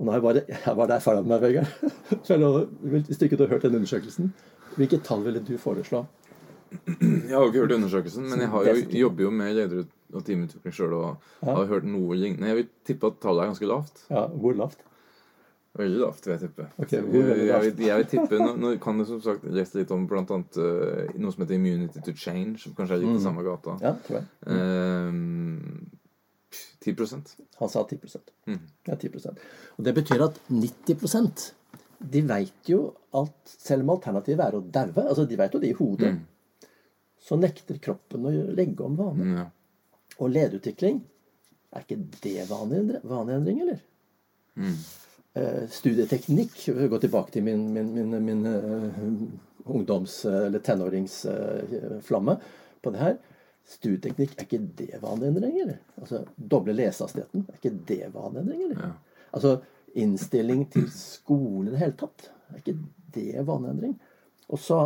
Og 0.00 0.06
nå 0.06 0.14
har 0.14 0.22
jeg 0.22 0.24
bare, 0.24 0.42
jeg 0.48 0.76
var 0.78 0.88
der 0.88 1.02
foran 1.04 1.28
meg, 1.28 1.44
Vegard. 1.44 1.68
Hvis 3.04 3.20
du 3.20 3.26
ikke 3.26 3.42
har 3.42 3.52
hørt 3.52 3.66
den 3.66 3.76
undersøkelsen, 3.76 4.32
hvilket 4.78 5.04
tall 5.04 5.26
ville 5.26 5.42
du 5.44 5.52
foreslå? 5.60 6.00
Jeg 6.72 7.34
har 7.34 7.44
jo 7.44 7.50
ikke 7.50 7.66
hørt 7.66 7.76
undersøkelsen, 7.76 8.24
men 8.32 8.46
jeg 8.46 8.50
har 8.54 8.70
jo, 8.70 8.86
jobber 9.02 9.26
jo 9.26 9.34
med 9.42 9.58
leder- 9.58 9.84
og 10.16 10.24
teamutvikling 10.24 10.74
sjøl 10.76 10.96
og 10.96 11.28
har 11.44 11.68
hørt 11.68 11.84
noe 11.88 12.16
lignende. 12.16 12.48
Jeg 12.48 12.58
vil 12.62 12.72
tippe 12.88 13.12
at 13.12 13.20
tallet 13.20 13.44
er 13.44 13.52
ganske 13.52 13.68
lavt. 13.68 14.02
Ja, 14.08 14.24
Hvor 14.32 14.56
lavt? 14.56 14.80
Veldig 15.78 16.00
lavt, 16.02 16.26
vil 16.26 16.34
jeg 16.34 16.42
tippe. 16.42 16.66
Okay, 16.84 16.98
jeg, 17.00 17.60
vil, 17.64 17.78
jeg 17.86 18.00
vil 18.02 18.08
tippe, 18.10 18.38
nå, 18.42 18.50
nå 18.60 18.72
kan 18.82 18.98
du 19.00 19.06
som 19.08 19.22
sagt 19.24 19.46
lese 19.56 19.78
litt 19.78 19.92
om 19.94 20.02
blant 20.08 20.28
annet 20.34 20.58
eh, 20.60 21.14
noe 21.16 21.32
som 21.32 21.46
heter 21.46 21.56
immunity 21.56 22.02
to 22.04 22.12
change, 22.12 22.58
som 22.60 22.74
kanskje 22.76 22.98
er 22.98 23.04
litt 23.06 23.16
i 23.16 23.22
samme 23.24 23.44
gata. 23.46 23.78
Ja, 23.80 23.94
tror 24.04 24.18
jeg. 24.18 24.26
Ehm, 24.52 25.88
10 26.84 26.96
Han 27.62 27.72
sa 27.72 27.86
10 27.88 28.20
Mm. 28.44 28.58
Ja, 28.84 28.96
10% 28.96 29.38
Og 29.78 29.84
det 29.86 29.94
betyr 29.94 30.24
at 30.24 30.40
90% 30.50 31.52
de 32.02 32.22
veit 32.26 32.68
jo 32.68 32.80
at 33.14 33.32
selv 33.46 33.84
om 33.86 33.94
alternativet 33.94 34.42
er 34.44 34.56
å 34.58 34.60
daue, 34.60 35.04
altså 35.06 35.24
de 35.28 35.38
veit 35.38 35.54
jo 35.54 35.60
det 35.62 35.70
i 35.70 35.76
hodet, 35.78 36.16
så 37.22 37.38
nekter 37.38 37.78
kroppen 37.78 38.26
å 38.26 38.32
legge 38.56 38.82
om 38.82 38.96
vanen. 38.98 39.28
Mm, 39.30 39.36
ja. 39.38 39.46
Og 40.18 40.32
ledeutvikling, 40.34 40.98
er 41.72 41.86
ikke 41.86 42.00
det 42.24 42.48
vaneendring 42.50 43.62
eller? 43.62 43.78
Mm. 44.58 44.74
Eh, 45.34 45.68
studieteknikk, 45.68 46.58
gå 46.90 46.98
tilbake 47.00 47.32
til 47.32 47.44
min, 47.46 47.62
min, 47.72 47.92
min, 47.94 48.16
min 48.24 48.46
eh, 48.46 48.98
ungdoms- 49.64 50.26
eller 50.28 50.58
tenåringsflamme 50.58 52.34
på 52.82 52.90
det 52.92 53.00
her. 53.00 53.14
Studieteknikk, 53.64 54.34
er 54.36 54.44
ikke 54.44 54.60
det 54.76 54.98
vaneendringer? 55.00 55.62
eller? 55.62 55.78
Altså, 56.02 56.20
doble 56.36 56.74
lesehastigheten, 56.76 57.46
er 57.48 57.60
ikke 57.60 57.72
det 57.88 58.10
vaneendringer? 58.12 58.74
Ja. 58.76 58.90
Altså, 59.32 59.54
innstilling 59.94 60.66
til 60.72 60.90
skole 60.92 61.70
i 61.70 61.72
det 61.72 61.80
hele 61.80 61.96
tatt, 62.02 62.28
er 62.50 62.58
ikke 62.60 62.76
det 63.16 63.46
vaneendring? 63.48 63.94
Og 64.52 64.60
så 64.60 64.82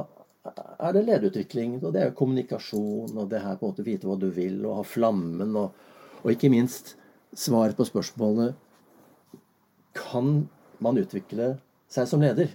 er 0.47 0.95
det 0.95 1.09
lederutvikling, 1.09 1.81
og 1.81 1.91
det 1.91 2.05
er 2.05 2.13
jo 2.13 2.19
kommunikasjon, 2.21 3.17
og 3.17 3.27
det 3.33 3.43
her 3.43 3.59
på 3.59 3.67
en 3.67 3.75
måte 3.75 3.87
vite 3.89 4.07
hva 4.07 4.15
du 4.21 4.29
vil, 4.31 4.61
og 4.63 4.79
ha 4.79 4.87
flammen, 4.87 5.59
og, 5.59 5.75
og 6.23 6.31
ikke 6.31 6.53
minst 6.55 6.95
svar 7.35 7.75
på 7.75 7.89
spørsmålet 7.89 8.55
Kan 9.97 10.49
man 10.83 10.99
utvikle 11.01 11.57
seg 11.93 12.09
som 12.11 12.23
leder? 12.25 12.53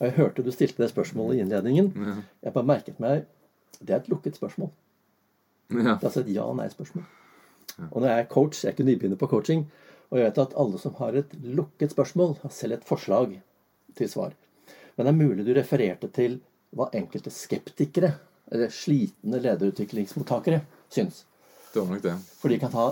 Og 0.00 0.08
jeg 0.08 0.16
hørte 0.16 0.44
du 0.44 0.50
stilte 0.52 0.80
det 0.80 0.90
spørsmålet 0.92 1.38
i 1.38 1.44
innledningen. 1.44 1.92
Jeg 2.40 2.54
bare 2.54 2.68
merket 2.68 3.00
meg 3.02 3.26
Det 3.80 3.94
er 3.94 4.00
et 4.00 4.08
lukket 4.12 4.36
spørsmål. 4.36 4.68
Ja. 5.70 5.94
Det 5.94 6.02
er 6.02 6.08
altså 6.08 6.20
et 6.20 6.32
ja-nei-spørsmål. 6.34 7.04
Og 7.90 8.00
når 8.02 8.08
jeg 8.10 8.18
er 8.18 8.26
coach, 8.28 8.58
jeg 8.60 8.68
er 8.68 8.74
ikke 8.74 8.84
nybegynner 8.84 9.16
på 9.16 9.28
coaching, 9.30 9.62
og 10.10 10.18
jeg 10.18 10.26
vet 10.26 10.40
at 10.42 10.56
alle 10.58 10.80
som 10.82 10.96
har 10.98 11.16
et 11.16 11.32
lukket 11.40 11.94
spørsmål, 11.94 12.34
har 12.42 12.52
selv 12.52 12.76
et 12.76 12.84
forslag 12.84 13.38
til 13.96 14.10
svar. 14.10 14.34
Men 14.96 15.06
det 15.06 15.12
er 15.14 15.20
mulig 15.20 15.46
du 15.46 15.52
refererte 15.56 16.10
til 16.12 16.40
hva 16.76 16.90
enkelte 16.92 17.32
skeptikere, 17.32 18.12
eller 18.50 18.74
slitne 18.74 19.40
lederutviklingsmottakere, 19.40 20.60
syns. 20.92 21.24
Det 21.70 21.80
var 21.80 21.94
nok 21.94 22.04
det. 22.04 22.16
For 22.42 22.52
de 22.52 22.58
kan 22.60 22.74
ta 22.74 22.90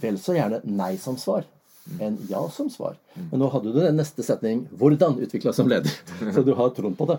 vel 0.00 0.16
så 0.22 0.38
gjerne 0.38 0.62
nei 0.64 0.94
som 1.02 1.18
svar 1.20 1.44
enn 2.00 2.18
ja 2.30 2.42
som 2.52 2.70
svar. 2.70 2.96
Men 3.16 3.40
nå 3.40 3.50
hadde 3.52 3.72
du 3.72 3.80
den 3.80 3.98
neste 3.98 4.24
setning 4.26 4.66
'hvordan 4.72 5.20
utvikla 5.26 5.52
som 5.52 5.68
leder'. 5.68 5.92
Så 6.34 6.42
du 6.42 6.54
har 6.54 6.70
troen 6.70 6.96
på 6.96 7.06
det. 7.12 7.18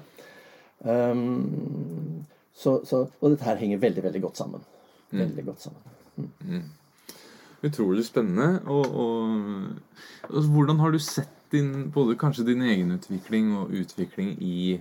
Um, 0.79 2.25
så, 2.53 2.81
så, 2.85 3.07
og 3.21 3.31
dette 3.31 3.45
her 3.45 3.57
henger 3.57 3.77
veldig, 3.77 4.03
veldig 4.03 4.21
godt 4.21 4.37
sammen. 4.37 4.61
Veldig 5.09 5.45
godt 5.45 5.61
sammen. 5.61 6.67
Utrolig 7.65 8.05
spennende. 8.05 8.61
Og, 8.65 8.85
og 8.85 9.27
og, 10.29 10.43
hvordan 10.43 10.79
har 10.79 10.91
du 10.91 10.99
sett 10.99 11.33
din, 11.51 11.91
både 11.91 12.17
kanskje 12.19 12.45
din 12.45 12.61
egen 12.61 12.91
utvikling 12.91 13.53
og 13.57 13.71
utvikling 13.71 14.35
i 14.43 14.79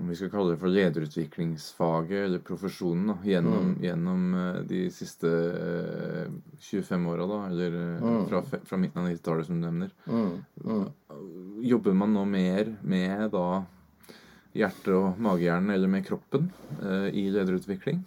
om 0.00 0.08
vi 0.08 0.16
skal 0.16 0.30
kalle 0.32 0.54
det 0.54 0.60
for 0.60 0.72
lederutviklingsfaget 0.72 2.24
eller 2.24 2.40
profesjonen 2.44 3.12
da, 3.12 3.16
gjennom, 3.26 3.74
gjennom 3.82 4.34
eh, 4.34 4.58
de 4.68 4.80
siste 4.94 5.28
eh, 5.28 6.32
25 6.58 7.06
åra, 7.12 7.26
da, 7.28 7.40
eller 7.50 7.76
mm. 8.00 8.24
fra, 8.30 8.42
fra 8.64 8.80
midten 8.80 9.02
av 9.02 9.10
90-tallet, 9.10 9.46
som 9.46 9.60
du 9.60 9.66
nevner. 9.66 9.92
Jobber 11.62 11.96
man 11.96 12.16
nå 12.16 12.24
mer 12.24 12.74
med 12.80 13.30
da 13.34 13.46
hjerte- 14.56 14.96
og 14.96 15.20
magehjernen 15.22 15.74
eller 15.74 15.88
med 15.88 16.06
kroppen 16.06 16.50
eh, 16.82 17.08
i 17.12 17.28
lederutvikling? 17.32 18.02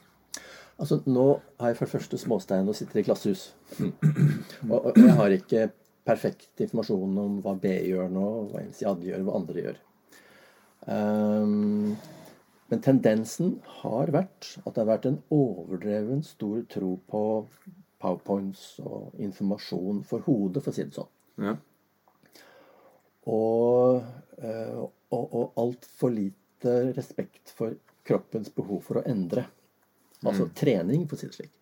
Altså, 0.75 0.99
Nå 1.07 1.27
har 1.61 1.71
jeg 1.71 1.79
for 1.79 1.87
det 1.87 1.95
første 1.95 2.19
småstein 2.19 2.67
og 2.67 2.75
sitter 2.75 2.99
i 2.99 3.05
klassehus. 3.07 3.47
Og, 3.79 4.75
og 4.75 4.97
jeg 4.99 5.15
har 5.15 5.35
ikke 5.35 5.67
perfekt 6.05 6.61
informasjon 6.61 7.17
om 7.21 7.37
hva 7.43 7.55
B 7.59 7.71
gjør 7.87 8.11
nå, 8.13 8.25
hva 8.51 8.63
Insiad 8.65 9.03
gjør, 9.05 9.23
hva 9.25 9.37
andre 9.39 9.63
gjør. 9.63 9.77
Ehm, 10.85 11.95
men 12.67 12.81
tendensen 12.81 13.59
har 13.81 14.11
vært 14.13 14.55
at 14.63 14.73
det 14.73 14.81
har 14.81 14.89
vært 14.89 15.07
en 15.09 15.21
overdreven 15.33 16.23
stor 16.25 16.63
tro 16.69 16.95
på 17.09 17.21
powerpoints 18.01 18.79
og 18.85 19.15
informasjon 19.21 20.03
for 20.05 20.25
hodet, 20.27 20.63
for 20.63 20.73
å 20.73 20.77
si 20.77 20.85
det 20.85 20.97
sånn. 20.97 21.11
Ja. 21.45 21.55
Og, 23.31 24.05
eh, 24.37 24.77
og, 24.77 25.23
og 25.25 25.59
altfor 25.61 26.13
lite 26.13 26.75
respekt 26.93 27.53
for 27.57 27.77
kroppens 28.05 28.51
behov 28.53 28.83
for 28.85 29.01
å 29.01 29.05
endre. 29.09 29.47
Altså 30.25 30.47
trening, 30.57 31.05
for 31.09 31.17
å 31.17 31.21
si 31.21 31.29
det 31.29 31.37
slik. 31.37 31.53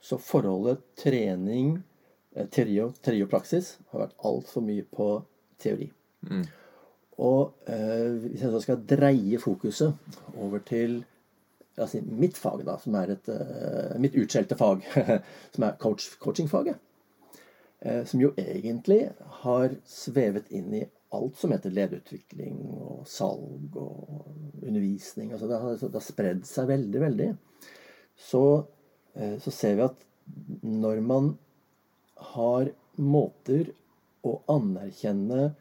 Så 0.00 0.18
forholdet 0.22 0.82
trening, 0.98 1.74
eh, 2.34 2.46
teori 2.50 2.78
og, 2.86 2.96
teori 3.04 3.24
og 3.26 3.30
praksis 3.30 3.74
har 3.90 4.06
vært 4.06 4.16
altfor 4.30 4.64
mye 4.66 4.86
på 4.86 5.10
teori. 5.60 5.90
Og 7.20 7.68
eh, 7.68 8.16
hvis 8.24 8.44
jeg 8.44 8.52
så 8.54 8.60
skal 8.64 8.84
dreie 8.88 9.40
fokuset 9.40 10.38
over 10.40 10.62
til 10.64 11.02
altså, 11.76 12.00
mitt 12.04 12.38
fag, 12.38 12.62
da, 12.66 12.76
som 12.80 12.96
er 13.00 13.14
et, 13.16 13.28
eh, 13.32 13.98
mitt 14.00 14.16
utskjelte 14.18 14.56
fag, 14.58 14.86
som 15.54 15.66
er 15.66 15.76
coach, 15.82 16.08
coachingfaget, 16.22 16.80
eh, 17.84 18.02
som 18.08 18.22
jo 18.22 18.32
egentlig 18.40 19.02
har 19.42 19.76
svevet 19.88 20.50
inn 20.56 20.72
i 20.80 20.86
alt 21.16 21.38
som 21.40 21.50
heter 21.50 21.74
lederutvikling 21.74 22.58
og 22.70 23.06
salg 23.10 23.76
og 23.80 24.62
undervisning. 24.62 25.32
Altså 25.32 25.48
det, 25.50 25.58
har, 25.62 25.78
det 25.80 25.98
har 25.98 26.06
spredd 26.06 26.44
seg 26.46 26.70
veldig, 26.70 27.00
veldig. 27.02 27.30
Så, 28.20 28.44
eh, 29.16 29.36
så 29.42 29.54
ser 29.54 29.78
vi 29.78 29.88
at 29.88 30.06
når 30.62 31.02
man 31.02 31.32
har 32.34 32.70
måter 33.00 33.72
å 34.26 34.36
anerkjenne 34.52 35.54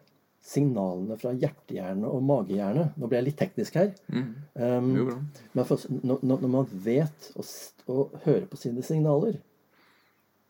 signalene 0.46 1.18
fra 1.20 1.34
hjertehjerne 1.36 2.08
og 2.10 2.24
magehjerne 2.26 2.86
Nå 2.98 3.08
ble 3.10 3.20
jeg 3.20 3.26
litt 3.28 3.38
teknisk 3.42 3.76
her. 3.76 3.92
Um, 4.10 4.90
Jo, 4.96 5.06
men 5.54 5.66
for, 5.68 5.84
når, 6.04 6.22
når 6.24 6.46
man 6.50 6.70
vet 6.86 7.28
å, 7.36 7.44
å 7.92 8.06
høre 8.26 8.46
på 8.50 8.58
sine 8.58 8.82
signaler, 8.86 9.38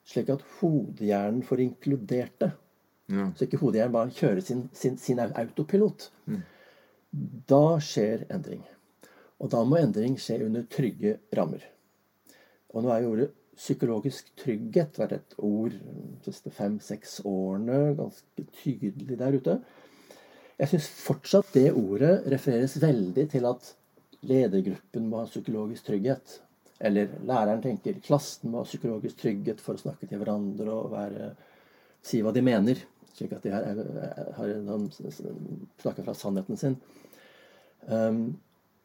slik 0.10 0.30
at 0.34 0.46
hodehjernen 0.60 1.44
får 1.46 1.66
inkludert 1.66 2.38
det, 2.42 2.52
Ja. 3.10 3.32
så 3.34 3.48
ikke 3.48 3.58
hodehjernen 3.64 3.94
bare 3.96 4.14
kjører 4.14 4.42
sin, 4.46 4.68
sin, 4.74 4.98
sin 5.02 5.18
autopilot, 5.20 6.12
da 7.50 7.80
skjer 7.82 8.28
endring. 8.30 8.62
Og 9.42 9.50
da 9.50 9.64
må 9.66 9.80
endring 9.82 10.18
skje 10.22 10.44
under 10.46 10.66
trygge 10.70 11.16
rammer. 11.34 11.64
Og 12.70 12.84
nå 12.86 12.92
er 12.94 13.02
jo 13.02 13.14
ordet 13.16 13.30
psykologisk 13.60 14.32
trygghet 14.40 15.00
vært 15.02 15.18
et 15.18 15.36
ord 15.44 15.74
de 15.76 16.24
siste 16.24 16.52
fem-seks 16.56 17.20
årene 17.28 17.94
ganske 17.98 18.46
tydelig 18.62 19.18
der 19.20 19.36
ute. 19.36 19.58
Jeg 20.60 20.72
syns 20.74 20.88
fortsatt 21.04 21.52
det 21.56 21.70
ordet 21.72 22.14
refereres 22.32 22.78
veldig 22.82 23.26
til 23.32 23.48
at 23.48 23.74
ledergruppen 24.28 25.08
må 25.12 25.22
ha 25.22 25.30
psykologisk 25.30 25.88
trygghet. 25.88 26.40
Eller 26.80 27.12
læreren 27.28 27.62
tenker 27.64 28.00
klassen 28.04 28.52
må 28.52 28.62
ha 28.62 28.68
psykologisk 28.68 29.20
trygghet 29.20 29.64
for 29.64 29.76
å 29.76 29.84
snakke 29.84 30.08
til 30.08 30.22
hverandre 30.22 30.76
og 30.76 30.94
være, 30.94 31.34
si 32.04 32.22
hva 32.24 32.34
de 32.36 32.44
mener. 32.44 32.84
Slik 33.16 33.36
at 33.36 33.44
de 33.44 33.52
har, 33.52 33.68
har 34.38 34.54
snakker 35.84 36.06
fra 36.06 36.16
sannheten 36.16 36.60
sin. 36.60 36.78
Um, 37.88 38.38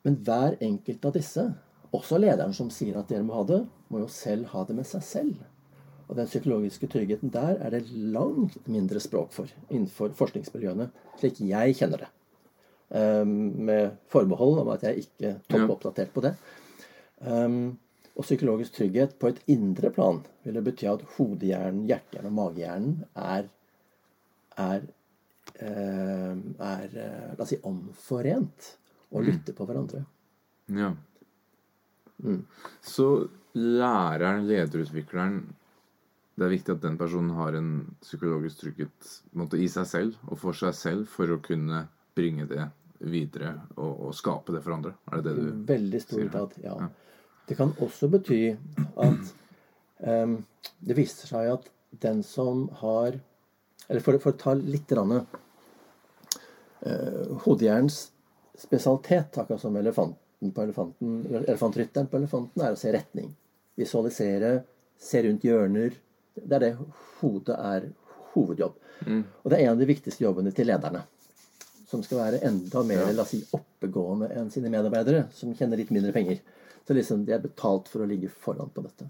men 0.07 0.19
hver 0.27 0.59
enkelt 0.63 1.07
av 1.07 1.15
disse, 1.15 1.45
også 1.95 2.19
lederen 2.21 2.55
som 2.57 2.71
sier 2.73 2.99
at 3.01 3.11
dere 3.11 3.25
må 3.27 3.37
ha 3.39 3.45
det, 3.49 3.61
må 3.93 4.03
jo 4.03 4.11
selv 4.11 4.51
ha 4.53 4.65
det 4.69 4.77
med 4.79 4.89
seg 4.89 5.05
selv. 5.07 5.43
Og 6.09 6.19
den 6.19 6.29
psykologiske 6.29 6.89
tryggheten 6.93 7.33
der 7.33 7.57
er 7.65 7.73
det 7.73 7.87
langt 7.91 8.59
mindre 8.69 9.01
språk 9.01 9.33
for 9.33 9.49
innenfor 9.71 10.13
forskningsmiljøene, 10.19 10.91
slik 11.21 11.41
jeg 11.47 11.79
kjenner 11.79 12.05
det. 12.05 12.11
Um, 12.95 13.55
med 13.67 13.97
forbehold 14.13 14.61
om 14.61 14.69
at 14.75 14.85
jeg 14.85 15.07
ikke 15.07 15.31
er 15.31 15.41
toppoppdatert 15.51 16.13
på 16.15 16.23
det. 16.27 16.35
Um, 17.25 17.79
og 18.15 18.27
psykologisk 18.27 18.77
trygghet 18.77 19.17
på 19.19 19.33
et 19.33 19.41
indre 19.51 19.91
plan 19.95 20.21
vil 20.45 20.55
det 20.55 20.63
bety 20.69 20.87
at 20.87 21.03
hodehjernen, 21.17 21.87
hjertehjernen 21.89 22.31
og 22.31 22.37
magehjernen 22.37 22.93
er, 23.19 23.49
er, 24.63 24.85
eh, 25.59 26.37
er 26.69 26.95
eh, 26.95 27.33
la 27.35 27.43
oss 27.43 27.51
si, 27.51 27.59
omforent 27.67 28.69
og 29.11 29.27
lytter 29.27 29.57
på 29.59 29.67
hverandre. 29.67 30.05
Ja. 30.79 30.93
Mm. 32.25 32.41
Så 32.83 33.09
læreren, 33.55 34.47
lederutvikleren, 34.49 35.43
det 36.35 36.47
er 36.47 36.55
viktig 36.57 36.75
at 36.75 36.83
den 36.83 36.97
personen 36.99 37.31
har 37.39 37.55
en 37.55 37.75
psykologisk 38.03 38.65
trygghet 38.65 39.11
måte, 39.39 39.61
i 39.61 39.69
seg 39.71 39.87
selv 39.87 40.17
og 40.27 40.41
for 40.41 40.57
seg 40.59 40.75
selv 40.75 41.07
for 41.11 41.31
å 41.31 41.43
kunne 41.45 41.85
bringe 42.17 42.49
det 42.51 42.67
videre 43.05 43.53
og, 43.77 44.09
og 44.09 44.17
skape 44.17 44.55
det 44.55 44.63
for 44.65 44.75
andre. 44.75 44.95
Er 45.13 45.23
det 45.23 45.31
det 45.31 45.35
du 45.37 45.63
Veldig 45.69 46.01
stor 46.03 46.25
grad, 46.33 46.59
ja. 46.65 46.75
ja. 46.81 46.89
Det 47.45 47.59
kan 47.59 47.75
også 47.85 48.09
bety 48.11 48.41
at 49.05 49.33
um, 50.01 50.39
det 50.81 50.97
viser 50.99 51.31
seg 51.31 51.53
at 51.53 51.71
den 52.03 52.23
som 52.27 52.69
har 52.81 53.21
Eller 53.85 54.01
for, 54.01 54.17
for 54.19 54.33
å 54.33 54.41
ta 54.41 54.55
litt 54.57 54.91
rann, 54.97 55.13
uh, 55.21 55.25
Hodehjernens 57.45 57.99
spesialitet, 58.57 59.37
akkurat 59.37 59.61
som 59.61 59.77
elefanten 59.77 60.24
på 60.55 60.63
elefanten, 60.63 61.27
elefantrytteren 61.43 62.09
på 62.11 62.19
elefanten, 62.21 62.63
er 62.63 62.75
å 62.75 62.79
se 62.79 62.93
retning. 62.93 63.31
Visualisere, 63.79 64.55
se 65.01 65.23
rundt 65.25 65.45
hjørner. 65.45 65.97
Det 66.35 66.57
er 66.59 66.65
det 66.65 66.73
hodet 67.21 67.57
er 67.59 67.89
hovedjobb. 68.35 68.79
Mm. 69.07 69.23
Og 69.43 69.51
det 69.51 69.59
er 69.59 69.67
en 69.67 69.75
av 69.75 69.83
de 69.83 69.89
viktigste 69.89 70.25
jobbene 70.25 70.53
til 70.55 70.69
lederne. 70.71 71.05
Som 71.89 72.03
skal 72.05 72.21
være 72.21 72.43
enda 72.47 72.83
mer 72.87 73.07
la 73.13 73.23
oss 73.23 73.35
si, 73.35 73.43
oppegående 73.55 74.31
enn 74.35 74.51
sine 74.51 74.73
medarbeidere, 74.73 75.29
som 75.35 75.55
tjener 75.55 75.81
litt 75.81 75.93
mindre 75.95 76.15
penger. 76.17 76.41
Så 76.87 76.97
liksom 76.97 77.25
de 77.25 77.37
er 77.37 77.45
betalt 77.45 77.89
for 77.89 78.05
å 78.05 78.09
ligge 78.09 78.29
foran 78.29 78.73
på 78.75 78.85
dette. 78.85 79.09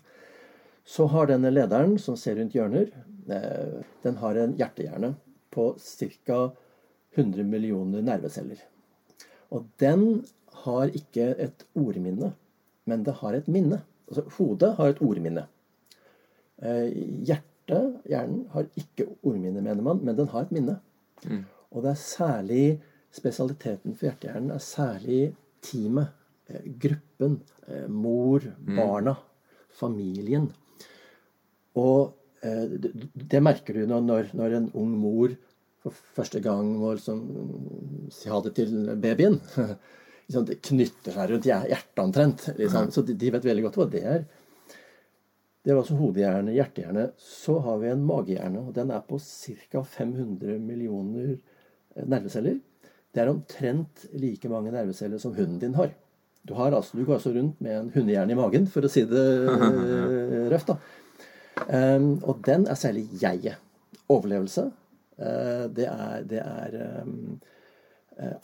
Så 0.85 1.07
har 1.11 1.31
denne 1.31 1.51
lederen 1.53 1.97
som 1.99 2.17
ser 2.21 2.37
rundt 2.37 2.55
hjørner, 2.55 2.91
eh, 3.33 3.81
den 4.03 4.21
har 4.21 4.37
en 4.37 4.53
hjertehjerne 4.59 5.15
på 5.55 5.73
ca. 6.27 6.53
100 7.15 7.45
millioner 7.47 8.03
nerveceller. 8.03 8.59
Og 9.55 9.69
den 9.79 10.25
har 10.63 10.93
ikke 10.95 11.33
et 11.43 11.65
ordminne, 11.79 12.33
men 12.89 13.05
det 13.07 13.17
har 13.21 13.37
et 13.37 13.51
minne. 13.51 13.81
Altså 14.09 14.25
hodet 14.37 14.75
har 14.79 14.93
et 14.93 15.03
ordminne. 15.05 15.47
Eh, 16.63 16.91
hjertet, 17.27 18.01
hjernen, 18.09 18.45
har 18.55 18.69
ikke 18.79 19.09
ordminne, 19.23 19.63
mener 19.63 19.83
man, 19.83 20.03
men 20.05 20.19
den 20.19 20.31
har 20.33 20.47
et 20.47 20.53
minne. 20.55 20.79
Mm. 21.25 21.45
Og 21.73 21.85
det 21.85 21.95
er 21.95 22.03
særlig 22.03 22.67
spesialiteten 23.15 23.95
for 23.95 24.09
hjertehjernen 24.09 24.55
er 24.55 24.63
særlig 24.63 25.23
teamet, 25.65 26.13
eh, 26.49 26.67
gruppen, 26.81 27.41
eh, 27.69 27.89
mor, 27.89 28.45
mm. 28.45 28.77
barna, 28.77 29.17
familien. 29.75 30.53
Og 31.75 32.13
det 32.45 33.41
merker 33.41 33.73
du 33.73 33.87
når, 33.89 34.27
når 34.37 34.55
en 34.59 34.67
ung 34.77 34.91
mor 35.01 35.33
for 35.81 35.97
første 36.17 36.43
gang 36.45 36.75
må 36.77 36.91
liksom 36.93 37.23
si 38.13 38.29
ha 38.29 38.41
det 38.45 38.53
til 38.59 38.75
babyen. 39.01 39.39
liksom, 40.27 40.47
det 40.49 40.61
knytter 40.65 41.15
seg 41.15 41.31
rundt 41.31 41.49
hjertet 41.49 42.03
omtrent. 42.03 42.49
Liksom. 42.59 42.91
Så 42.95 43.05
de, 43.07 43.17
de, 43.19 43.33
vet 43.35 43.49
veldig 43.49 43.67
godt 43.69 43.79
hva 43.81 43.89
det 43.93 44.05
er. 44.09 44.25
Det 45.65 45.73
var 45.73 45.81
altså 45.81 45.97
hodehjerne, 45.97 46.53
hjertehjerne. 46.53 47.09
Så 47.17 47.57
har 47.65 47.81
vi 47.81 47.89
en 47.89 48.05
magehjerne, 48.05 48.67
og 48.67 48.75
den 48.77 48.93
er 48.93 49.05
på 49.09 49.19
ca. 49.23 49.81
500 49.97 50.59
millioner 50.61 51.31
eh, 51.33 52.05
nerveceller. 52.05 52.59
Det 53.15 53.23
er 53.23 53.31
omtrent 53.31 54.05
like 54.19 54.51
mange 54.53 54.75
nerveceller 54.75 55.23
som 55.23 55.33
hunden 55.37 55.61
din 55.63 55.77
har. 55.79 55.95
Du, 56.45 56.53
har 56.59 56.75
altså, 56.75 56.99
du 56.99 57.07
går 57.07 57.17
altså 57.17 57.33
rundt 57.33 57.61
med 57.65 57.79
en 57.79 57.91
hundehjerne 57.95 58.35
i 58.35 58.37
magen, 58.37 58.67
for 58.69 58.85
å 58.85 58.91
si 58.93 59.07
det 59.09 59.25
uh, 59.49 60.49
røft. 60.53 60.75
da. 60.75 60.77
Um, 61.65 62.11
og 62.27 62.43
den 62.45 62.67
er 62.69 62.77
særlig 62.77 63.07
jeget. 63.23 63.63
Overlevelse. 64.13 64.67
Uh, 65.17 65.65
det 65.73 65.87
er, 65.89 66.27
det 66.29 66.43
er 66.43 66.77
um, 67.07 67.39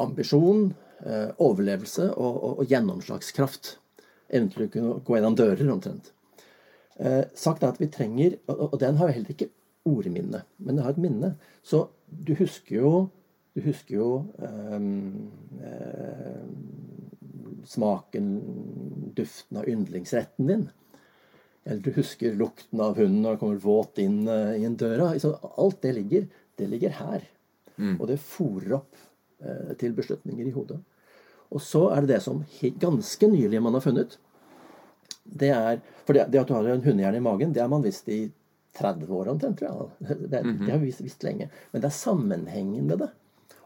ambisjon, 0.00 0.70
overlevelse 1.00 2.10
og, 2.12 2.34
og, 2.44 2.58
og 2.60 2.70
gjennomslagskraft. 2.70 3.76
Å 4.30 4.40
kunne 4.70 4.98
gå 5.06 5.16
gjennom 5.16 5.36
dører, 5.38 5.70
omtrent. 5.72 6.12
Eh, 7.00 7.24
sagt 7.34 7.64
at 7.64 7.78
vi 7.80 7.88
trenger 7.88 8.34
Og, 8.52 8.74
den 8.80 8.98
har 9.00 9.08
jo 9.08 9.14
heller 9.16 9.32
ikke 9.32 9.48
ordminne, 9.88 10.42
men 10.58 10.76
den 10.76 10.84
har 10.84 10.92
et 10.92 11.00
minne. 11.00 11.30
Så 11.64 11.86
du 12.10 12.34
husker 12.36 12.76
jo 12.76 12.92
du 13.50 13.64
husker 13.64 13.96
jo 13.96 14.08
um, 14.38 15.30
uh, 15.58 16.44
smaken, 17.66 18.28
duften 19.16 19.58
av 19.58 19.66
yndlingsretten 19.68 20.46
din. 20.46 20.62
Eller 21.64 21.82
du 21.82 21.90
husker 21.96 22.36
lukten 22.38 22.78
av 22.84 22.94
hunden 23.00 23.24
når 23.24 23.34
den 23.34 23.40
kommer 23.40 23.58
våt 23.64 23.98
inn 23.98 24.20
uh, 24.28 24.54
i 24.54 24.62
en 24.68 24.78
døra. 24.78 25.10
alt 25.50 25.82
det 25.82 25.96
ligger, 25.96 26.28
det 26.54 26.68
ligger 26.70 26.94
her. 27.00 27.26
Mm. 27.74 27.96
Og 27.96 28.06
det 28.12 28.20
fòrer 28.22 28.76
opp 28.78 29.02
til 29.80 29.94
beslutninger 29.96 30.46
i 30.46 30.52
hodet. 30.54 30.76
Og 31.50 31.62
så 31.64 31.86
er 31.94 32.04
det 32.04 32.14
det 32.14 32.22
som 32.22 32.42
ganske 32.82 33.28
nylig 33.30 33.62
man 33.62 33.74
har 33.74 33.84
funnet, 33.84 34.18
det 35.24 35.50
er 35.54 35.80
For 36.06 36.16
det, 36.16 36.26
det 36.32 36.40
at 36.40 36.48
du 36.48 36.54
har 36.56 36.66
en 36.66 36.82
hundehjerne 36.82 37.20
i 37.20 37.24
magen, 37.24 37.52
det 37.54 37.62
har 37.62 37.70
man 37.70 37.84
visst 37.84 38.08
i 38.10 38.24
30 38.78 39.10
år 39.14 39.28
omtrent, 39.32 39.58
tror 39.58 39.68
jeg. 39.68 40.18
Det, 40.30 40.42
-hmm. 40.42 40.66
det 40.66 40.72
har 40.72 40.78
vi 40.78 40.86
visst, 40.86 41.00
visst, 41.00 41.22
lenge. 41.22 41.50
Men 41.72 41.82
det 41.82 41.86
er 41.86 41.90
sammenhengen 41.90 42.86
med 42.86 42.98
det. 42.98 43.10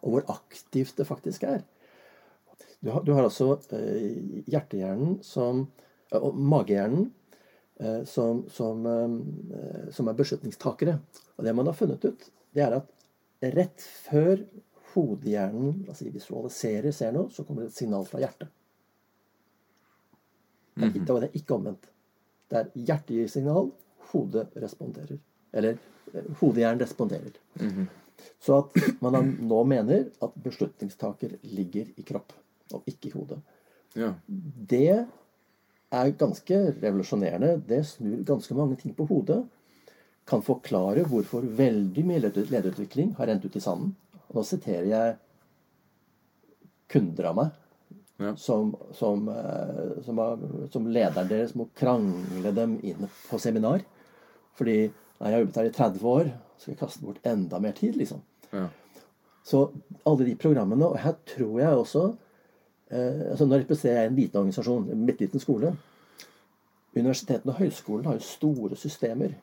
Og 0.02 0.10
hvor 0.10 0.24
aktivt 0.28 0.96
det 0.96 1.06
faktisk 1.06 1.42
er. 1.42 1.62
Du 2.80 2.90
har, 2.90 3.02
du 3.02 3.12
har 3.12 3.22
altså 3.22 3.58
eh, 3.72 4.44
hjertehjernen 4.46 5.22
som 5.22 5.70
Og 6.10 6.36
magehjernen 6.36 7.12
eh, 7.80 8.04
som, 8.04 8.44
som, 8.48 8.86
eh, 8.86 9.90
som, 9.90 10.08
er 10.08 10.12
beslutningstakere. 10.12 10.98
Og 11.36 11.44
det 11.44 11.54
man 11.54 11.66
har 11.66 11.72
funnet 11.72 12.04
ut, 12.04 12.30
det 12.52 12.62
er 12.62 12.76
at 12.76 12.86
rett 13.42 13.80
før 13.80 14.44
hodehjernen 14.94 15.84
altså 15.88 16.10
visualiserer, 16.12 16.92
ser 16.94 17.14
noe, 17.14 17.30
så 17.32 17.44
kommer 17.46 17.64
det 17.64 17.72
et 17.72 17.80
signal 17.80 18.06
fra 18.08 18.22
hjertet. 18.22 18.52
Det 20.74 20.88
er, 20.88 20.94
det 21.06 21.28
er 21.28 21.36
ikke 21.38 21.54
omvendt. 21.54 21.90
Det 22.50 22.60
er 22.60 22.70
hjertet 22.88 23.16
gir 23.16 23.28
signal, 23.30 23.68
hodet 24.10 24.48
responderer. 24.62 25.20
Eller 25.54 25.76
eh, 26.12 26.30
hodehjernen 26.40 26.82
responderer. 26.82 27.36
Mm 27.60 27.70
-hmm. 27.70 27.86
Så 28.40 28.58
at 28.58 29.00
man 29.00 29.36
nå 29.40 29.64
mener 29.64 30.06
at 30.22 30.34
beslutningstaker 30.34 31.36
ligger 31.42 31.86
i 31.96 32.02
kropp, 32.02 32.32
og 32.72 32.82
ikke 32.86 33.08
i 33.08 33.10
hodet. 33.10 33.38
Ja. 33.94 34.12
Det 34.70 35.06
er 35.90 36.10
ganske 36.18 36.60
revolusjonerende. 36.82 37.62
Det 37.68 37.86
snur 37.86 38.24
ganske 38.26 38.54
mange 38.54 38.76
ting 38.76 38.94
på 38.96 39.06
hodet. 39.06 39.44
Kan 40.26 40.42
forklare 40.42 41.04
hvorfor 41.08 41.40
veldig 41.40 42.04
mye 42.06 42.22
lederutvikling 42.24 43.14
har 43.18 43.26
rent 43.26 43.44
ut 43.44 43.56
i 43.56 43.60
sanden. 43.60 43.94
Og 44.28 44.38
nå 44.38 44.46
siterer 44.46 44.88
jeg 44.90 45.16
kunder 46.94 47.30
av 47.30 47.38
meg 47.38 47.52
ja. 48.22 48.36
som, 48.36 48.76
som, 48.92 49.28
eh, 49.28 50.04
som, 50.04 50.20
som, 50.72 50.86
lederen 50.88 51.28
deres 51.30 51.54
må 51.58 51.68
krangle 51.76 52.52
dem 52.54 52.78
inn 52.82 53.08
på 53.28 53.40
seminar. 53.42 53.84
Fordi 54.58 54.76
nei, 54.84 55.28
jeg 55.28 55.32
har 55.32 55.42
jobbet 55.42 55.60
her 55.60 55.70
i 55.70 55.74
30 55.78 56.08
år, 56.12 56.32
så 56.54 56.66
skal 56.66 56.74
jeg 56.74 56.82
kaste 56.82 57.06
bort 57.06 57.26
enda 57.26 57.60
mer 57.62 57.74
tid, 57.76 57.98
liksom. 57.98 58.22
Ja. 58.54 58.68
Så 59.44 59.66
alle 60.08 60.24
de 60.24 60.36
programmene 60.40 60.86
Og 60.86 60.94
her 61.02 61.16
tror 61.28 61.58
jeg 61.58 61.76
også 61.76 62.04
eh, 62.88 63.24
altså 63.32 63.44
Nå 63.44 63.58
representerer 63.58 63.98
jeg 63.98 64.08
en 64.08 64.16
liten 64.16 64.40
organisasjon, 64.40 64.86
en 64.88 65.02
midtliten 65.04 65.42
skole. 65.42 65.74
Universitetene 66.94 67.52
og 67.52 67.58
høyskolene 67.58 68.08
har 68.08 68.20
jo 68.20 68.28
store 68.28 68.78
systemer 68.78 69.34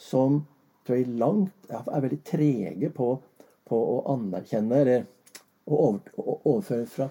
som 0.00 0.40
tror 0.86 0.98
jeg 0.98 1.16
langt 1.18 1.68
er 1.70 2.02
veldig 2.02 2.20
trege 2.26 2.90
på, 2.94 3.08
på 3.68 3.78
å 3.94 3.98
anerkjenne 4.14 4.80
eller 4.84 5.04
å 5.64 5.94
overføre 6.44 6.86
fra 6.90 7.08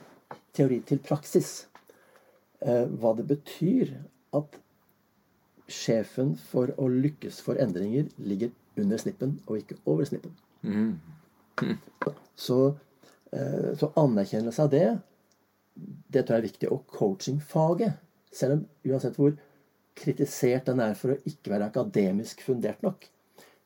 teori 0.53 0.79
til 0.85 1.01
praksis. 1.03 1.65
Eh, 2.61 2.85
hva 2.87 3.13
det 3.17 3.25
betyr 3.29 3.95
at 4.37 4.59
sjefen 5.71 6.35
for 6.51 6.73
å 6.77 6.89
lykkes 6.91 7.39
for 7.43 7.59
endringer 7.61 8.09
ligger 8.21 8.51
under 8.79 8.99
snippen 9.01 9.37
og 9.47 9.61
ikke 9.61 9.79
over 9.89 10.07
snippen. 10.07 10.35
Mm. 10.63 10.99
Så, 12.35 12.75
eh, 13.31 13.73
så, 13.79 13.89
anerkjennelse 13.99 14.63
av 14.63 14.69
det, 14.73 14.87
det 15.75 16.23
tror 16.25 16.37
jeg 16.37 16.43
er 16.43 16.49
viktig. 16.49 16.71
Og 16.71 16.85
coachingfaget, 16.87 17.97
selv 18.33 18.59
om 18.59 18.63
uansett 18.89 19.17
hvor 19.19 19.35
kritisert 19.97 20.65
den 20.69 20.81
er 20.81 20.95
for 20.97 21.13
å 21.13 21.19
ikke 21.29 21.53
være 21.53 21.69
akademisk 21.69 22.41
fundert 22.45 22.81
nok, 22.85 23.05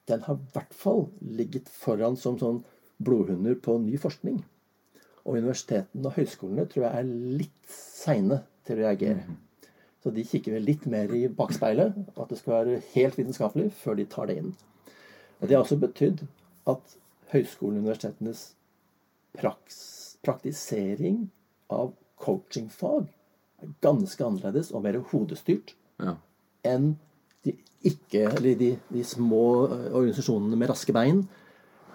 den 0.08 0.24
har 0.24 0.40
i 0.40 0.50
hvert 0.56 0.76
fall 0.76 1.08
ligget 1.22 1.70
foran 1.72 2.16
som 2.20 2.38
sånn 2.40 2.62
blodhunder 3.04 3.58
på 3.62 3.78
ny 3.82 3.98
forskning. 4.02 4.40
Og 5.26 5.38
universitetene 5.38 6.08
og 6.08 6.16
høyskolene 6.16 6.68
tror 6.72 6.88
jeg 6.88 7.02
er 7.02 7.12
litt 7.42 7.74
seine 7.74 8.42
til 8.66 8.78
å 8.78 8.86
reagere. 8.86 9.26
Mm. 9.28 9.42
Så 10.04 10.14
de 10.16 10.24
kikker 10.24 10.56
vel 10.56 10.68
litt 10.70 10.86
mer 10.88 11.12
i 11.12 11.26
bakspeilet, 11.28 11.98
at 12.16 12.30
det 12.32 12.38
skal 12.40 12.54
være 12.54 12.82
helt 12.94 13.18
vitenskapelig, 13.20 13.72
før 13.76 13.98
de 14.00 14.06
tar 14.08 14.30
det 14.30 14.38
inn. 14.42 14.54
Og 15.42 15.48
Det 15.48 15.56
har 15.56 15.64
også 15.66 15.80
betydd 15.82 16.24
at 16.72 16.98
høyskolen 17.34 17.82
og 17.82 17.88
universitetenes 17.88 18.44
praks, 19.38 19.80
praktisering 20.26 21.28
av 21.74 21.92
coachingfag 22.24 23.10
er 23.62 23.74
ganske 23.84 24.24
annerledes 24.24 24.72
og 24.72 24.86
mer 24.86 25.00
hodestyrt 25.12 25.76
ja. 26.02 26.16
enn 26.66 26.96
de, 27.46 27.54
ikke, 27.86 28.24
eller 28.32 28.58
de, 28.60 28.72
de 28.90 29.04
små 29.06 29.44
eh, 29.68 29.90
organisasjonene 29.92 30.60
med 30.60 30.72
raske 30.72 30.96
bein 30.96 31.26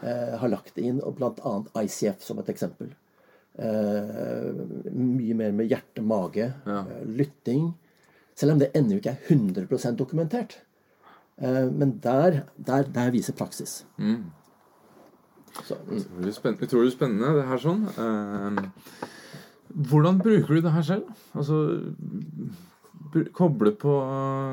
har 0.03 0.51
lagt 0.51 0.79
inn, 0.83 0.99
og 1.05 1.19
bl.a. 1.19 1.53
ICF 1.85 2.25
som 2.27 2.41
et 2.43 2.51
eksempel. 2.51 2.91
Uh, 3.53 4.51
mye 4.91 5.37
mer 5.37 5.55
med 5.55 5.69
hjerte, 5.71 6.03
mage, 6.03 6.49
ja. 6.67 6.81
uh, 6.88 7.03
lytting. 7.07 7.71
Selv 8.35 8.57
om 8.57 8.62
det 8.62 8.73
ennå 8.75 8.99
ikke 8.99 9.12
er 9.15 9.27
100 9.29 9.95
dokumentert. 9.99 10.59
Eh, 11.43 11.73
men 11.73 11.99
der, 12.03 12.41
der, 12.67 12.83
der 12.83 13.11
viser 13.11 13.33
praksis. 13.33 13.87
Mm. 13.99 14.25
Så, 15.65 15.75
mm. 15.88 16.27
Utrolig 16.62 16.93
spennende, 16.93 17.35
det 17.37 17.47
her 17.49 17.61
sånn. 17.61 17.87
Eh, 17.93 19.09
hvordan 19.88 20.21
bruker 20.23 20.55
du 20.55 20.61
det 20.65 20.75
her 20.75 20.87
selv? 20.87 21.11
Altså 21.35 21.59
Koble 23.35 23.73
på 23.77 23.93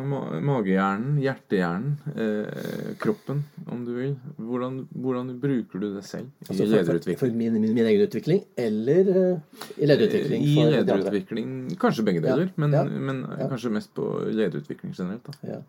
ma 0.10 0.20
magehjernen, 0.44 1.20
hjertehjernen, 1.24 1.92
eh, 2.16 2.96
kroppen, 3.00 3.44
om 3.72 3.86
du 3.86 3.94
vil. 3.96 4.14
Hvordan, 4.36 4.82
hvordan 4.92 5.32
bruker 5.40 5.80
du 5.80 5.88
det 5.96 6.04
selv 6.08 6.28
i 6.28 6.48
altså 6.48 6.54
for, 6.54 6.64
for, 6.64 6.74
lederutvikling? 6.74 7.20
for 7.22 7.38
min, 7.42 7.60
min, 7.62 7.74
min 7.78 7.90
egen 7.92 8.04
utvikling, 8.08 8.44
eller 8.58 9.12
uh, 9.16 9.64
i 9.78 9.88
lederutvikling 9.88 10.44
I 10.44 10.54
for 10.56 10.76
lederutvikling 10.76 11.52
Kanskje 11.80 12.06
begge 12.10 12.24
Ja, 12.24 12.34
deler, 12.34 12.54
men, 12.56 12.76
ja, 12.76 12.84
men 12.84 13.22
ja. 13.28 13.50
kanskje 13.52 13.74
mest 13.78 13.94
på 13.96 14.08
lederutvikling 14.28 14.96
generelt. 14.98 15.30
da. 15.30 15.54
Ja. 15.54 15.60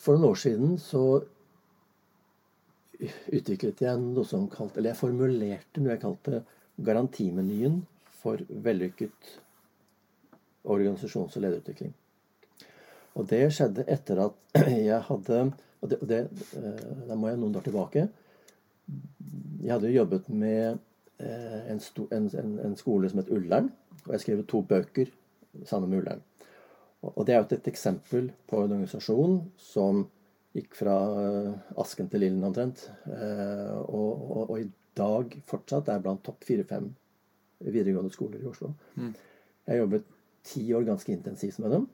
For 0.00 0.16
noen 0.16 0.30
år 0.30 0.38
siden 0.40 0.76
så 0.80 1.02
utviklet 3.36 3.82
jeg 3.84 4.00
noe 4.00 4.24
som 4.24 4.46
kalt, 4.48 4.76
Eller 4.78 4.94
jeg 4.94 5.00
formulerte 5.02 5.82
noe 5.82 5.96
jeg 5.96 6.04
kalte 6.04 6.44
garantimenyen 6.86 7.82
for 8.22 8.40
vellykket 8.48 9.36
organisasjons- 10.66 11.36
og 11.38 11.44
lederutvikling. 11.44 11.94
Og 13.16 13.28
det 13.30 13.46
skjedde 13.54 13.86
etter 13.90 14.20
at 14.26 14.58
jeg 14.90 15.00
hadde 15.08 15.46
Og 15.84 15.90
det, 15.92 15.98
det 16.08 16.20
eh, 16.56 16.86
da 17.08 17.16
må 17.18 17.28
jeg 17.28 17.38
noen 17.40 17.56
år 17.58 17.64
tilbake. 17.66 18.06
Jeg 19.62 19.72
hadde 19.74 19.90
jo 19.90 19.98
jobbet 20.00 20.28
med 20.32 20.78
eh, 21.20 21.60
en, 21.72 21.80
sto, 21.84 22.06
en, 22.16 22.30
en, 22.40 22.54
en 22.64 22.76
skole 22.80 23.10
som 23.12 23.20
het 23.20 23.30
Ullern. 23.30 23.68
Og 24.06 24.14
jeg 24.14 24.22
skrev 24.24 24.42
to 24.48 24.62
bøker 24.66 25.12
sammen 25.68 25.92
med 25.92 26.00
Ullern. 26.00 26.24
Og 27.06 27.26
det 27.28 27.34
er 27.34 27.42
jo 27.42 27.48
et, 27.50 27.68
eksempel 27.68 28.30
på 28.48 28.62
en 28.62 28.72
organisasjon 28.72 29.38
som 29.60 30.06
gikk 30.56 30.74
fra 30.80 30.96
eh, 31.20 31.52
asken 31.84 32.08
til 32.10 32.24
ilden 32.24 32.48
omtrent. 32.48 32.88
Og, 33.04 34.10
og, 34.16 34.42
og 34.48 34.58
i 34.64 34.68
dag 34.96 35.36
fortsatt 35.46 35.92
er 35.92 36.02
blant 36.02 36.24
topp 36.24 36.48
fire-fem 36.48 36.88
videregående 37.68 38.12
skoler 38.16 38.40
i 38.40 38.48
Oslo. 38.48 38.72
Jeg 39.66 39.84
jobbet 39.84 40.15
ti 40.46 40.64
år 40.74 40.86
ganske 40.86 41.12
intensivt 41.12 41.58
med 41.62 41.74
dem. 41.76 41.86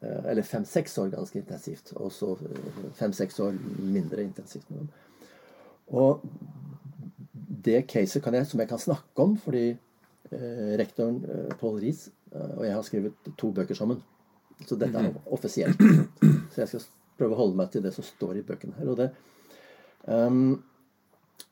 eh, 0.00 0.24
Eller 0.32 0.42
fem-seks 0.42 0.98
år 0.98 1.12
ganske 1.14 1.38
intensivt. 1.38 1.92
Og 1.96 2.12
så 2.12 2.32
eh, 2.48 2.90
fem-seks 2.98 3.40
år 3.44 3.56
mindre 3.78 4.24
intensivt 4.24 4.70
med 4.70 4.84
dem. 4.84 4.88
Og 5.94 6.24
det 7.64 7.86
caset 7.88 8.22
kan 8.24 8.34
jeg, 8.34 8.46
som 8.46 8.60
jeg 8.60 8.68
kan 8.68 8.80
snakke 8.80 9.22
om, 9.22 9.36
fordi 9.40 9.70
eh, 9.70 10.74
rektoren 10.80 11.22
Pål 11.60 11.80
Riis 11.84 12.08
og 12.34 12.64
jeg 12.66 12.74
har 12.74 12.82
skrevet 12.82 13.32
to 13.38 13.52
bøker 13.54 13.76
sammen. 13.78 14.00
Så 14.66 14.74
dette 14.78 14.98
er 14.98 15.14
offisielt. 15.30 15.78
Så 16.50 16.64
jeg 16.64 16.70
skal 16.70 16.86
prøve 17.18 17.36
å 17.36 17.38
holde 17.38 17.58
meg 17.60 17.70
til 17.70 17.84
det 17.84 17.92
som 17.94 18.06
står 18.06 18.40
i 18.40 18.44
bøkene 18.46 18.74
her. 18.78 18.90
Og 18.90 18.98
det, 18.98 19.06
um, 20.10 20.56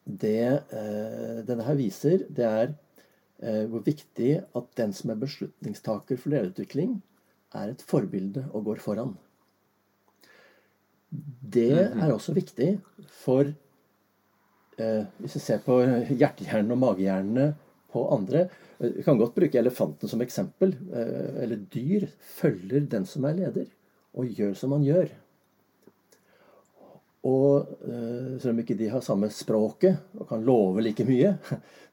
det 0.07 0.41
eh, 0.51 1.39
denne 1.47 1.67
her 1.67 1.79
viser, 1.79 2.25
det 2.31 2.49
er 2.49 2.75
hvor 3.43 3.83
viktig 3.83 4.37
at 4.55 4.67
den 4.79 4.93
som 4.95 5.11
er 5.11 5.19
beslutningstaker 5.19 6.21
for 6.21 6.31
lederutvikling, 6.31 7.01
er 7.53 7.73
et 7.73 7.83
forbilde 7.85 8.45
og 8.53 8.69
går 8.71 8.83
foran. 8.85 9.17
Det 11.13 11.73
er 11.77 12.13
også 12.13 12.33
viktig 12.33 12.71
for 13.23 13.45
eh, 13.45 15.03
Hvis 15.19 15.35
vi 15.37 15.43
ser 15.45 15.59
på 15.65 15.77
hjertehjernen 16.09 16.73
og 16.73 16.81
magehjernene 16.81 17.51
på 17.93 18.07
andre 18.15 18.47
eh, 18.47 18.95
Vi 18.97 19.05
kan 19.05 19.21
godt 19.21 19.35
bruke 19.37 19.61
elefanten 19.61 20.09
som 20.09 20.25
eksempel. 20.25 20.73
eh, 20.93 21.43
Eller 21.45 21.61
dyr 21.75 22.09
følger 22.39 22.89
den 22.89 23.05
som 23.07 23.29
er 23.29 23.37
leder, 23.43 23.69
og 24.17 24.33
gjør 24.33 24.57
som 24.57 24.73
han 24.73 24.87
gjør. 24.87 25.13
Og 27.29 27.69
eh, 27.87 28.41
selv 28.41 28.55
om 28.55 28.65
ikke 28.65 28.79
de 28.81 28.89
har 28.91 29.05
samme 29.05 29.29
språket 29.31 30.17
og 30.19 30.27
kan 30.33 30.43
love 30.49 30.83
like 30.83 31.05
mye 31.07 31.37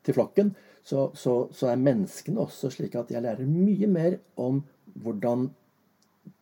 til 0.06 0.16
flokken, 0.16 0.56
så, 0.84 1.10
så, 1.15 1.34
så 1.54 1.70
er 1.70 1.82
menneskene 1.82 2.42
også 2.42 2.72
slik 2.74 2.96
at 2.98 3.12
jeg 3.13 3.24
lærer 3.24 3.50
mye 3.50 3.89
mer 3.92 4.18
om 4.39 4.62
hvordan 5.00 5.50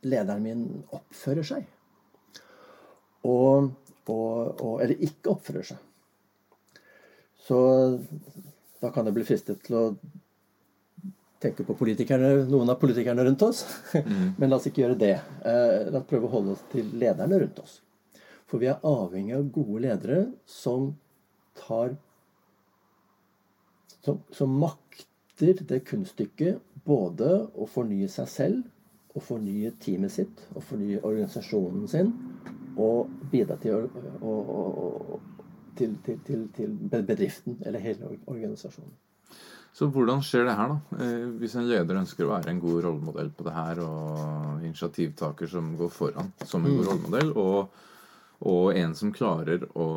lederen 0.08 0.43
min 0.45 0.63
oppfører 0.93 1.47
seg. 1.47 1.65
Og, 3.28 3.71
og, 4.08 4.62
og 4.62 4.84
Eller 4.84 5.04
ikke 5.04 5.34
oppfører 5.34 5.67
seg. 5.73 5.84
Så 7.47 7.58
da 8.82 8.91
kan 8.93 9.08
jeg 9.08 9.15
bli 9.15 9.26
fristet 9.28 9.62
til 9.65 9.78
å 9.80 9.84
tenke 11.41 11.63
på 11.65 11.76
politikerne, 11.78 12.47
noen 12.50 12.71
av 12.73 12.80
politikerne 12.82 13.26
rundt 13.28 13.43
oss. 13.45 13.63
Men 14.39 14.50
la 14.50 14.58
oss 14.60 14.67
ikke 14.69 14.84
gjøre 14.84 15.00
det. 15.00 15.15
Eh, 15.45 15.89
La 15.91 16.02
oss 16.02 16.10
prøve 16.10 16.30
å 16.30 16.34
holde 16.34 16.56
oss 16.56 16.65
til 16.71 16.89
lederne 16.97 17.39
rundt 17.43 17.62
oss. 17.63 17.80
For 18.47 18.63
vi 18.63 18.69
er 18.71 18.84
avhengig 18.88 19.36
av 19.38 19.47
gode 19.54 19.84
ledere 19.86 20.19
som 20.50 20.93
tar 21.58 21.95
Som, 24.08 24.22
som 24.32 24.54
makter 24.62 25.60
det 25.67 25.82
kunststykket 25.89 26.62
både 26.88 27.28
å 27.60 27.67
fornye 27.67 28.08
seg 28.08 28.30
selv 28.32 29.17
og 29.17 29.26
fornye 29.26 29.74
teamet 29.84 30.13
sitt 30.13 30.46
og 30.54 30.63
fornye 30.63 31.02
organisasjonen 31.02 31.89
sin 31.91 32.13
og 32.78 33.12
bidra 33.32 33.58
til, 33.60 33.76
å, 33.76 34.06
å, 34.22 34.38
å, 34.54 34.62
å, 35.17 35.20
til, 35.76 35.98
til, 36.06 36.22
til, 36.24 36.46
til 36.56 36.78
bedriften 36.93 37.58
eller 37.65 37.84
hele 37.84 38.13
organisasjonen. 38.30 38.96
Så 39.78 39.89
hvordan 39.93 40.24
skjer 40.26 40.48
det 40.48 40.56
her, 40.58 40.72
da? 40.72 41.04
Eh, 41.04 41.26
Hvis 41.41 41.58
en 41.60 41.67
leder 41.70 42.00
ønsker 42.00 42.26
å 42.26 42.32
være 42.32 42.54
en 42.54 42.62
god 42.63 42.80
rollemodell 42.88 43.28
på 43.36 43.46
det 43.46 43.54
her, 43.54 43.82
og 43.84 44.63
initiativtaker 44.65 45.52
som 45.52 45.76
går 45.78 45.91
foran 45.93 46.32
som 46.48 46.65
en 46.65 46.80
god 46.80 46.88
rollemodell, 46.93 47.34
og, 47.38 47.84
og 48.45 48.76
en 48.78 48.93
som 48.95 49.13
klarer 49.13 49.63
å 49.73 49.88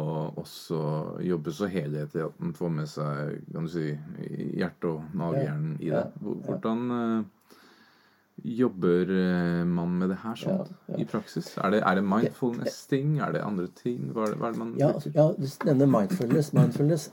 også 0.40 0.78
jobbe 1.26 1.52
så 1.52 1.68
helhetlig 1.68 2.22
at 2.24 2.38
den 2.40 2.54
får 2.56 2.70
med 2.72 2.88
seg 2.88 3.34
kan 3.50 3.66
du 3.66 3.72
si, 3.72 3.90
hjertet 4.56 4.88
og 4.88 5.18
magehjernen 5.20 5.76
i 5.84 5.90
det. 5.92 6.06
Hvordan 6.24 6.86
eh, 6.96 7.58
jobber 8.60 9.12
eh, 9.12 9.64
man 9.68 9.98
med 10.00 10.14
det 10.14 10.20
her 10.22 10.40
sånn 10.40 10.96
i 10.96 11.04
praksis? 11.04 11.52
Er 11.60 11.74
det, 11.76 11.82
det 11.84 12.06
mindfulness-ting? 12.06 13.18
Er 13.20 13.36
det 13.36 13.44
andre 13.44 13.68
ting? 13.76 14.08
Hva 14.14 14.24
er 14.24 14.32
det, 14.32 14.40
hva 14.40 14.48
er 14.48 14.56
det 14.56 14.62
man 14.62 14.72
Ja, 14.80 14.94
ja, 15.12 15.26
du 15.36 15.68
nevner 15.68 15.92
mindfulness, 15.98 16.54
mindfulness 16.56 17.10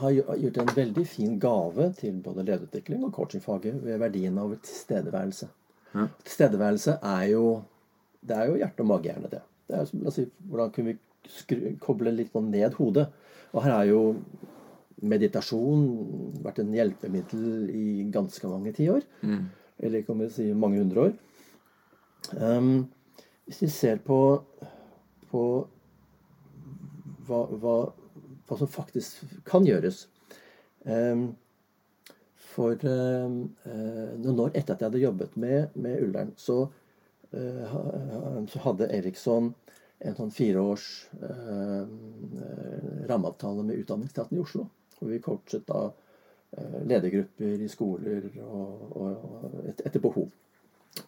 har 0.00 0.16
gjort 0.16 0.56
en 0.56 0.72
veldig 0.76 1.06
fin 1.08 1.36
gave 1.40 1.90
til 2.00 2.16
både 2.24 2.44
lederutvikling 2.48 3.04
og 3.04 3.12
coachingfaget 3.16 3.82
ved 3.84 4.00
verdien 4.00 4.40
av 4.40 4.56
tilstedeværelse. 4.56 5.48
Ja. 5.92 6.08
Tilstedeværelse 6.24 6.98
er 7.02 7.28
jo 7.34 7.44
Det 8.20 8.36
er 8.36 8.50
jo 8.50 8.56
hjerte- 8.60 8.82
og 8.84 8.86
magehjerne, 8.86 9.28
det. 9.32 9.38
Det 9.70 9.78
er, 9.78 9.90
la 10.02 10.10
oss 10.10 10.18
si, 10.18 10.26
hvordan 10.50 10.72
kunne 10.74 10.92
vi 10.92 11.30
skru, 11.30 11.58
koble 11.82 12.12
litt 12.14 12.34
sånn 12.34 12.50
ned 12.52 12.74
hodet? 12.78 13.06
Og 13.54 13.64
her 13.64 13.76
er 13.76 13.90
jo 13.90 14.02
meditasjon 15.00 15.84
vært 16.44 16.60
en 16.62 16.74
hjelpemiddel 16.76 17.70
i 17.72 17.86
ganske 18.12 18.50
mange 18.50 18.74
tiår. 18.76 19.06
Eller 19.80 20.04
kan 20.04 20.18
vi 20.20 20.28
si 20.34 20.50
mange 20.52 20.82
hundre 20.82 21.08
år. 21.08 21.14
Um, 22.36 22.88
hvis 23.48 23.62
vi 23.64 23.70
ser 23.72 24.02
på, 24.04 24.18
på 25.30 25.44
hva, 27.26 27.40
hva, 27.62 27.76
hva 28.46 28.58
som 28.60 28.70
faktisk 28.70 29.22
kan 29.48 29.64
gjøres 29.66 30.02
um, 30.84 31.30
For 32.52 32.76
um, 32.84 33.40
eh, 33.64 34.12
noen 34.20 34.44
år 34.44 34.52
etter 34.52 34.74
at 34.74 34.82
jeg 34.82 34.90
hadde 34.90 35.02
jobbet 35.02 35.36
med, 35.40 35.74
med 35.78 36.04
Ullern, 36.04 36.32
så 36.36 36.64
hadde 37.32 38.90
Eriksson 38.96 39.52
en 40.00 40.16
sånn 40.16 40.32
fireårs 40.32 40.86
eh, 41.20 41.82
rammeavtale 43.10 43.64
med 43.66 43.82
Utdanningsteatret 43.82 44.38
i 44.38 44.42
Oslo. 44.42 44.66
Hvor 44.96 45.10
vi 45.12 45.20
coachet 45.24 45.66
da 45.68 45.82
eh, 46.56 46.78
ledergrupper 46.88 47.64
i 47.64 47.68
skoler 47.70 48.30
og, 48.44 48.86
og, 48.96 49.26
og 49.28 49.58
et, 49.68 49.82
etter 49.84 50.02
behov. 50.02 50.30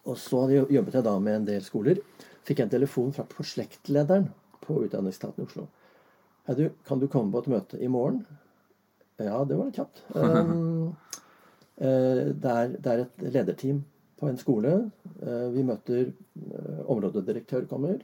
Og 0.07 0.17
så 0.19 0.45
jobbet 0.53 0.99
jeg 0.99 1.05
da 1.05 1.15
med 1.19 1.39
en 1.39 1.47
del 1.49 1.65
skoler. 1.65 1.99
Fikk 2.45 2.61
jeg 2.61 2.69
en 2.69 2.75
telefon 2.75 3.15
fra 3.15 3.25
prosjektlederen 3.29 4.29
på 4.63 4.83
Utdanningsetaten 4.85 5.43
i 5.43 5.47
Oslo. 5.47 5.67
Hei, 6.47 6.57
du, 6.59 6.65
kan 6.87 7.01
du 7.01 7.07
komme 7.11 7.33
på 7.33 7.43
et 7.43 7.51
møte 7.55 7.79
i 7.81 7.89
morgen? 7.91 8.23
Ja, 9.21 9.41
det 9.47 9.57
var 9.57 9.69
litt 9.69 9.79
kjapt. 9.79 10.03
Um, 10.13 10.93
eh, 11.81 12.29
det, 12.29 12.53
er, 12.53 12.77
det 12.77 12.93
er 12.93 13.03
et 13.07 13.25
lederteam 13.25 13.83
på 14.23 14.31
en 14.31 14.39
skole. 14.39 14.73
Eh, 15.21 15.47
vi 15.53 15.65
møter 15.67 16.07
eh, 16.07 16.81
Områdedirektør 16.87 17.67
kommer. 17.67 17.99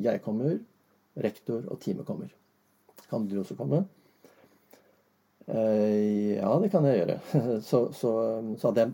Jeg 0.00 0.22
kommer. 0.24 0.56
Rektor 1.18 1.64
og 1.68 1.80
teamet 1.82 2.08
kommer. 2.08 2.32
Kan 3.10 3.26
du 3.28 3.38
også 3.40 3.56
komme? 3.58 3.82
Eh, 5.48 6.36
ja, 6.38 6.50
det 6.62 6.70
kan 6.72 6.86
jeg 6.88 7.02
gjøre. 7.02 7.18
Så, 7.68 7.82
så, 7.96 8.12
så 8.60 8.72
jeg, 8.76 8.92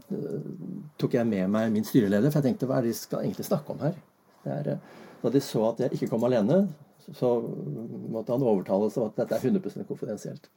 tok 0.98 1.16
jeg 1.18 1.28
med 1.30 1.50
meg 1.50 1.72
min 1.74 1.86
styreleder, 1.86 2.30
for 2.30 2.40
jeg 2.40 2.52
tenkte 2.52 2.70
hva 2.70 2.78
er 2.78 2.86
det 2.86 2.94
de 2.94 2.98
skal 2.98 3.24
egentlig 3.24 3.46
snakke 3.46 3.74
om 3.74 3.82
her? 3.82 3.98
Er, 4.44 4.74
da 5.22 5.32
de 5.32 5.40
så 5.42 5.62
at 5.70 5.80
jeg 5.82 5.96
ikke 5.96 6.10
kom 6.12 6.26
alene, 6.26 6.66
så 7.16 7.30
måtte 8.12 8.32
han 8.32 8.44
overtales 8.44 8.96
om 9.00 9.08
at 9.08 9.18
dette 9.22 9.38
er 9.38 9.50
100% 9.50 9.86
konfidensielt. 9.88 10.50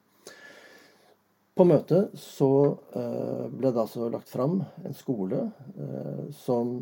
På 1.57 1.65
møtet 1.65 2.13
så 2.21 2.49
eh, 2.93 3.45
ble 3.49 3.71
det 3.71 3.81
altså 3.81 4.11
lagt 4.13 4.29
fram 4.29 4.59
en 4.85 4.95
skole 4.97 5.39
eh, 5.73 6.27
som 6.37 6.75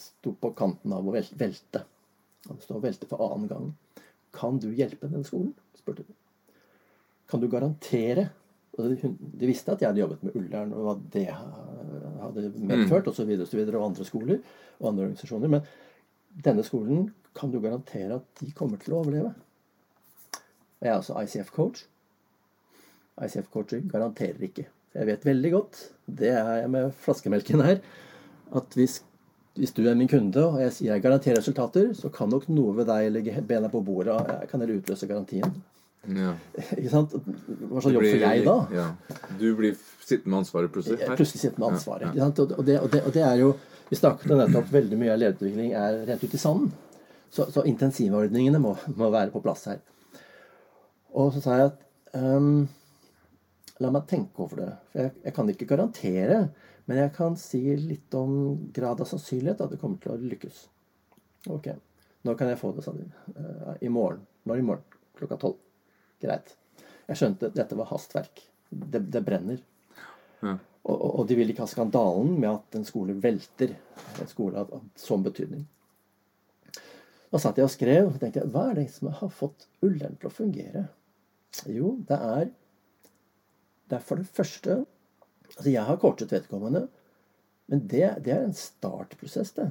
sto 0.00 0.34
på 0.36 0.50
kanten 0.58 0.92
av 0.92 1.06
å 1.08 1.14
velte. 1.14 1.84
Han 2.50 2.60
står 2.60 2.80
og 2.80 2.84
velter 2.84 3.08
for 3.08 3.24
annen 3.24 3.48
gang. 3.48 3.70
Kan 4.34 4.60
du 4.60 4.68
hjelpe 4.76 5.08
den 5.08 5.24
skolen? 5.24 5.54
spurte 5.78 6.04
de. 6.04 6.16
Kan 7.30 7.40
du 7.40 7.48
garantere 7.48 8.28
De 8.76 9.46
visste 9.46 9.72
at 9.72 9.80
jeg 9.80 9.88
hadde 9.88 10.02
jobbet 10.02 10.22
med 10.26 10.36
Ullern, 10.36 10.72
og 10.74 10.86
hva 10.88 10.94
det 11.14 11.28
hadde 11.30 12.48
medført, 12.58 13.06
osv., 13.06 13.28
og, 13.36 13.46
så 13.46 13.56
videre, 13.56 13.78
og 13.78 13.86
andre 13.86 14.06
skoler 14.08 14.40
og 14.80 14.88
andre 14.90 15.04
organisasjoner. 15.06 15.52
Men 15.52 16.42
denne 16.44 16.64
skolen 16.66 17.06
kan 17.38 17.52
du 17.52 17.60
garantere 17.62 18.18
at 18.18 18.42
de 18.42 18.50
kommer 18.58 18.82
til 18.82 18.96
å 18.96 19.04
overleve. 19.04 19.30
Jeg 20.82 20.90
er 20.90 20.96
altså 20.98 21.16
ICF-coach. 21.22 21.84
ICF-coaching 23.22 23.90
garanterer 23.90 24.42
ikke. 24.48 24.66
Jeg 24.94 25.08
vet 25.08 25.26
veldig 25.26 25.50
godt, 25.54 25.80
det 26.06 26.30
er 26.30 26.50
jeg 26.60 26.70
med 26.70 26.94
flaskemelken 27.02 27.62
her, 27.66 27.80
at 28.54 28.76
hvis, 28.78 29.00
hvis, 29.58 29.72
du 29.74 29.82
er 29.90 29.96
min 29.98 30.10
kunde 30.10 30.42
og 30.46 30.60
jeg 30.62 30.74
sier 30.76 30.92
jeg 30.94 31.02
garanterer 31.02 31.40
resultater, 31.40 31.90
så 31.98 32.10
kan 32.14 32.30
nok 32.30 32.46
noe 32.48 32.74
ved 32.78 32.86
deg 32.90 33.10
legge 33.14 33.42
bena 33.46 33.70
på 33.72 33.82
bordet 33.82 34.14
og 34.14 34.50
kan 34.50 34.62
heller 34.62 34.78
utløse 34.78 35.10
garantien. 35.10 35.54
Ja. 36.04 36.34
Ikke 36.76 36.90
sant? 36.92 37.14
Hva 37.14 37.80
slags 37.80 37.94
jobb 37.96 38.04
får 38.04 38.22
jeg 38.22 38.44
da? 38.44 38.56
Ja. 38.74 38.86
Du 39.40 39.46
blir 39.56 39.76
sittende 40.04 40.34
med 40.34 40.42
ansvaret 40.42 40.72
plutselig? 40.72 41.00
Her. 41.00 41.16
Plutselig 41.16 41.40
sittende 41.40 41.64
med 41.64 41.78
ansvaret. 41.78 42.10
Ja, 42.18 42.28
og, 42.28 42.36
det, 42.36 42.58
og, 42.58 42.92
det, 42.92 43.00
og, 43.00 43.14
det, 43.14 43.22
er 43.24 43.40
jo 43.40 43.54
Vi 43.88 43.98
snakket 43.98 44.34
om 44.34 44.40
nettopp 44.40 44.70
veldig 44.72 44.98
mye 45.00 45.14
av 45.14 45.20
lederutvikling 45.22 45.74
er 45.80 46.02
rent 46.08 46.24
ut 46.24 46.36
i 46.36 46.40
sanden. 46.40 46.70
Så, 47.34 47.48
så 47.50 47.64
intensivordningene 47.66 48.60
må, 48.62 48.76
må, 48.94 49.10
være 49.10 49.32
på 49.32 49.42
plass 49.44 49.66
her. 49.72 49.80
Og 51.14 51.32
så 51.34 51.42
sa 51.42 51.58
jeg 51.58 51.72
at 51.72 52.20
um, 52.20 52.66
La 53.84 53.90
meg 53.92 54.06
tenke 54.08 54.44
over 54.44 54.62
det. 54.62 54.70
For 54.92 55.02
jeg, 55.02 55.14
jeg, 55.26 55.34
kan 55.36 55.50
ikke 55.52 55.68
garantere, 55.68 56.38
men 56.88 57.00
jeg 57.02 57.12
kan 57.16 57.36
si 57.40 57.62
litt 57.80 58.16
om 58.16 58.38
grad 58.74 59.02
av 59.04 59.10
sannsynlighet 59.10 59.60
at 59.64 59.74
det 59.74 59.80
kommer 59.82 60.00
til 60.00 60.14
å 60.14 60.20
lykkes. 60.32 60.62
Ok. 61.52 61.68
nå 62.24 62.34
kan 62.40 62.48
jeg 62.48 62.60
få 62.60 62.72
det, 62.72 62.84
sa 62.86 62.94
de. 62.96 63.04
Uh, 63.36 63.74
I 63.84 63.92
morgen. 63.92 64.24
Når 64.48 64.60
i 64.60 64.66
morgen? 64.70 65.00
Klokka 65.18 65.36
tolv. 65.40 65.58
Greit. 66.24 66.54
Jeg 67.10 67.20
skjønte 67.20 67.50
at 67.50 67.58
dette 67.58 67.76
var 67.76 67.90
hastverk. 67.90 68.40
Det, 68.70 69.04
det 69.12 69.22
brenner. 69.24 69.60
Ja. 70.40 70.56
Og, 70.84 70.96
og, 71.20 71.22
de 71.28 71.36
vil 71.38 71.52
ikke 71.52 71.64
ha 71.64 71.70
skandalen 71.70 72.34
med 72.38 72.50
at 72.50 72.76
en 72.78 72.88
skole 72.88 73.16
velter. 73.20 73.76
En 74.20 74.30
skole 74.30 74.60
av, 74.60 74.72
av 74.72 74.84
sånn 75.00 75.24
betydning. 75.24 75.64
Da 77.32 77.40
satt 77.42 77.58
jeg 77.58 77.66
og 77.66 77.72
skrev 77.72 78.08
og 78.08 78.18
tenkte 78.22 78.44
hva 78.52 78.68
er 78.70 78.78
det 78.78 78.90
som 78.94 79.10
har 79.10 79.32
fått 79.32 79.66
Ullern 79.84 80.16
til 80.20 80.30
å 80.30 80.34
fungere? 80.34 80.84
Jo, 81.70 81.96
det 82.06 82.18
er 82.18 82.50
det 83.88 83.98
er 83.98 84.04
for 84.04 84.20
det 84.20 84.30
første 84.32 84.84
Altså, 85.54 85.70
jeg 85.70 85.84
har 85.86 85.98
coachet 86.02 86.32
vedkommende, 86.32 86.80
men 87.70 87.82
det, 87.86 88.08
det 88.24 88.32
er 88.32 88.40
en 88.42 88.56
startprosess, 88.58 89.52
det. 89.54 89.68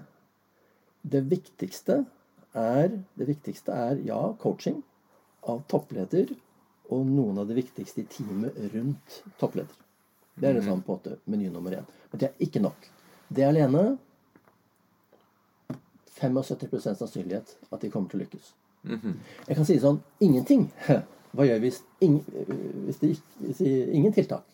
Det 1.01 1.19
viktigste 1.27 1.97
er, 2.55 2.93
det 3.19 3.27
viktigste 3.27 3.73
er 3.75 3.99
ja, 4.05 4.19
coaching 4.39 4.77
av 5.49 5.65
toppleder 5.67 6.31
og 6.93 7.03
noen 7.09 7.41
av 7.41 7.49
det 7.49 7.57
viktigste 7.57 8.05
i 8.05 8.07
teamet 8.13 8.55
rundt 8.75 9.19
toppleder. 9.41 9.75
Det 10.39 10.49
er 10.49 10.57
liksom 10.57 10.85
på 10.87 10.99
en 11.03 11.19
meny 11.29 11.49
nummer 11.51 11.75
én. 11.75 11.89
Men 12.11 12.21
det 12.21 12.29
er 12.29 12.47
ikke 12.47 12.63
nok. 12.63 12.87
Det 13.27 13.43
alene 13.43 13.83
75% 16.15 17.01
sannsynlighet 17.01 17.57
at 17.71 17.81
de 17.81 17.91
kommer 17.91 18.09
til 18.09 18.21
å 18.21 18.23
lykkes. 18.23 18.53
-hmm. 18.83 19.13
Jeg 19.47 19.55
kan 19.55 19.65
si 19.65 19.79
sånn 19.79 20.01
ingenting 20.19 20.71
Hva 21.33 21.45
gjør 21.47 21.61
vi 21.61 21.69
hvis, 21.69 21.79
ing, 22.05 22.19
hvis, 22.85 22.99
det, 23.01 23.13
hvis 23.41 23.61
det, 23.63 23.71
ingen 23.97 24.13
tiltak? 24.13 24.45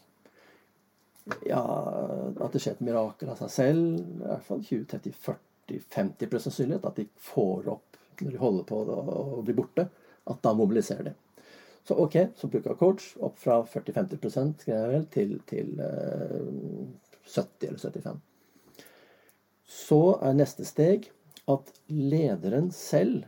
Ja, 1.45 1.61
at 2.39 2.55
det 2.55 2.61
skjer 2.63 2.77
et 2.77 2.85
mirakel 2.87 3.29
av 3.29 3.41
seg 3.41 3.51
selv. 3.53 3.97
I 3.99 4.29
hvert 4.29 4.45
fall 4.47 4.63
20-30-40-50% 4.65 6.45
sannsynlighet 6.47 6.87
at 6.87 7.01
de 7.01 7.05
får 7.29 7.67
opp 7.75 7.99
når 8.19 8.31
de 8.31 8.41
holder 8.41 8.65
på 8.71 8.79
å 8.79 9.43
bli 9.43 9.57
borte. 9.59 9.89
At 10.29 10.41
da 10.45 10.55
mobiliserer 10.55 11.11
de. 11.11 11.15
Så 11.87 11.95
ok, 11.99 12.15
så 12.37 12.47
bruker 12.47 12.71
jeg 12.71 12.79
coach 12.79 13.05
opp 13.25 13.37
fra 13.41 13.59
40-50 13.65 14.57
skrev 14.61 14.75
jeg 14.75 14.89
vel, 14.93 15.05
til, 15.13 15.37
til 15.49 15.71
uh, 15.79 16.89
70 17.25 17.69
eller 17.69 17.79
75 17.79 18.19
Så 19.65 20.01
er 20.21 20.37
neste 20.37 20.67
steg 20.67 21.07
at 21.49 21.71
lederen 21.89 22.69
selv 22.75 23.25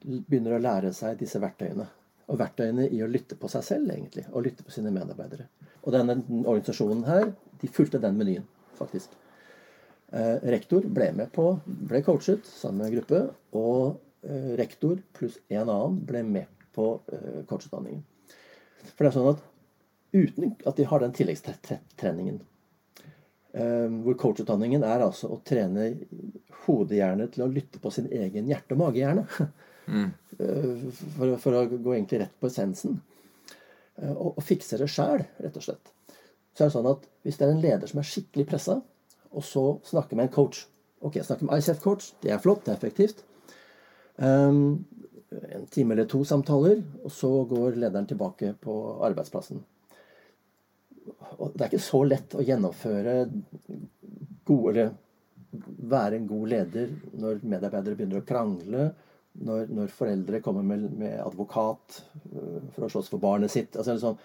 begynner 0.00 0.58
å 0.58 0.62
lære 0.64 0.92
seg 0.96 1.16
disse 1.20 1.40
verktøyene 1.40 1.86
og 2.30 2.38
verktøyene 2.38 2.86
i 2.94 3.00
å 3.02 3.08
lytte 3.10 3.36
på 3.38 3.50
seg 3.50 3.64
selv, 3.66 3.90
egentlig. 3.90 4.26
Og 4.30 4.44
lytte 4.46 4.66
på 4.66 4.74
sine 4.74 4.92
medarbeidere. 4.94 5.48
Og 5.82 5.94
denne 5.94 6.18
organisasjonen 6.44 7.04
her, 7.08 7.32
de 7.60 7.70
fulgte 7.72 8.00
den 8.02 8.18
menyen, 8.20 8.46
faktisk. 8.78 9.16
Eh, 10.10 10.36
rektor 10.54 10.86
ble 10.86 11.10
med 11.16 11.32
på, 11.34 11.52
ble 11.66 12.02
coachet 12.06 12.46
sammen 12.46 12.82
med 12.82 12.90
en 12.90 12.96
gruppe, 12.98 13.22
og 13.58 14.26
eh, 14.26 14.52
rektor 14.60 15.00
pluss 15.16 15.38
en 15.50 15.66
annen 15.66 15.98
ble 16.06 16.22
med 16.26 16.60
på 16.74 16.92
eh, 17.12 17.42
coachutdanningen. 17.50 18.04
For 18.94 19.04
det 19.04 19.10
er 19.10 19.16
sånn 19.18 19.32
at 19.34 19.44
uten 20.14 20.54
at 20.66 20.78
de 20.78 20.86
har 20.90 21.02
den 21.02 21.14
tilleggstreningen 21.14 22.40
eh, 23.54 23.86
hvor 24.04 24.16
coachutdanningen 24.18 24.84
er 24.86 25.04
altså 25.04 25.30
å 25.30 25.40
trene 25.46 25.92
hodehjerne 26.64 27.28
til 27.32 27.46
å 27.46 27.50
lytte 27.50 27.82
på 27.82 27.92
sin 27.94 28.10
egen 28.10 28.50
hjerte- 28.50 28.76
og 28.76 28.82
magehjerne. 28.84 29.26
Mm. 29.90 30.10
For, 31.16 31.36
for, 31.42 31.56
å 31.58 31.64
gå 31.70 31.94
egentlig 31.96 32.22
rett 32.22 32.36
på 32.40 32.48
essensen. 32.50 33.00
Eh, 33.98 34.12
og, 34.12 34.36
og 34.36 34.44
fikse 34.46 34.78
det 34.80 34.88
sjæl, 34.90 35.24
rett 35.42 35.58
og 35.58 35.66
slett. 35.66 35.92
Så 36.54 36.64
er 36.64 36.70
det 36.70 36.76
sånn 36.76 36.90
at 36.90 37.06
hvis 37.26 37.40
det 37.40 37.46
er 37.46 37.54
en 37.54 37.64
leder 37.64 37.90
som 37.90 38.02
er 38.02 38.08
skikkelig 38.10 38.46
pressa, 38.50 38.78
og 39.30 39.46
så 39.46 39.64
snakker 39.86 40.18
med 40.18 40.28
en 40.28 40.36
coach 40.40 40.66
Ok, 41.00 41.14
snakker 41.24 41.46
med 41.48 41.62
ICF-coach. 41.62 42.10
Det 42.20 42.28
er 42.28 42.40
flott, 42.44 42.66
det 42.66 42.74
er 42.74 42.76
effektivt. 42.76 43.22
Um, 44.20 44.84
en 45.30 45.66
time 45.72 45.94
eller 45.94 46.04
to 46.04 46.18
samtaler, 46.28 46.82
og 47.00 47.12
så 47.14 47.30
går 47.48 47.78
lederen 47.80 48.08
tilbake 48.10 48.50
på 48.60 48.74
arbeidsplassen. 49.08 49.62
Og 51.38 51.54
det 51.54 51.64
er 51.64 51.70
ikke 51.70 51.80
så 51.86 52.02
lett 52.04 52.36
å 52.36 52.44
gjennomføre 52.44 53.14
gode 54.50 54.74
Eller 54.74 54.92
være 55.90 56.18
en 56.18 56.26
god 56.28 56.50
leder 56.52 56.90
når 57.18 57.40
medarbeidere 57.42 57.96
begynner 57.98 58.20
å 58.20 58.26
krangle, 58.26 58.90
når, 59.32 59.68
når 59.70 59.92
foreldre 59.94 60.40
kommer 60.44 60.64
med, 60.66 60.88
med, 60.98 61.18
advokat 61.22 62.00
uh, 62.34 62.58
for 62.74 62.86
å 62.86 62.90
slåss 62.92 63.10
for 63.12 63.22
barnet 63.22 63.52
sitt 63.52 63.76
altså, 63.78 63.94
liksom, 63.94 64.18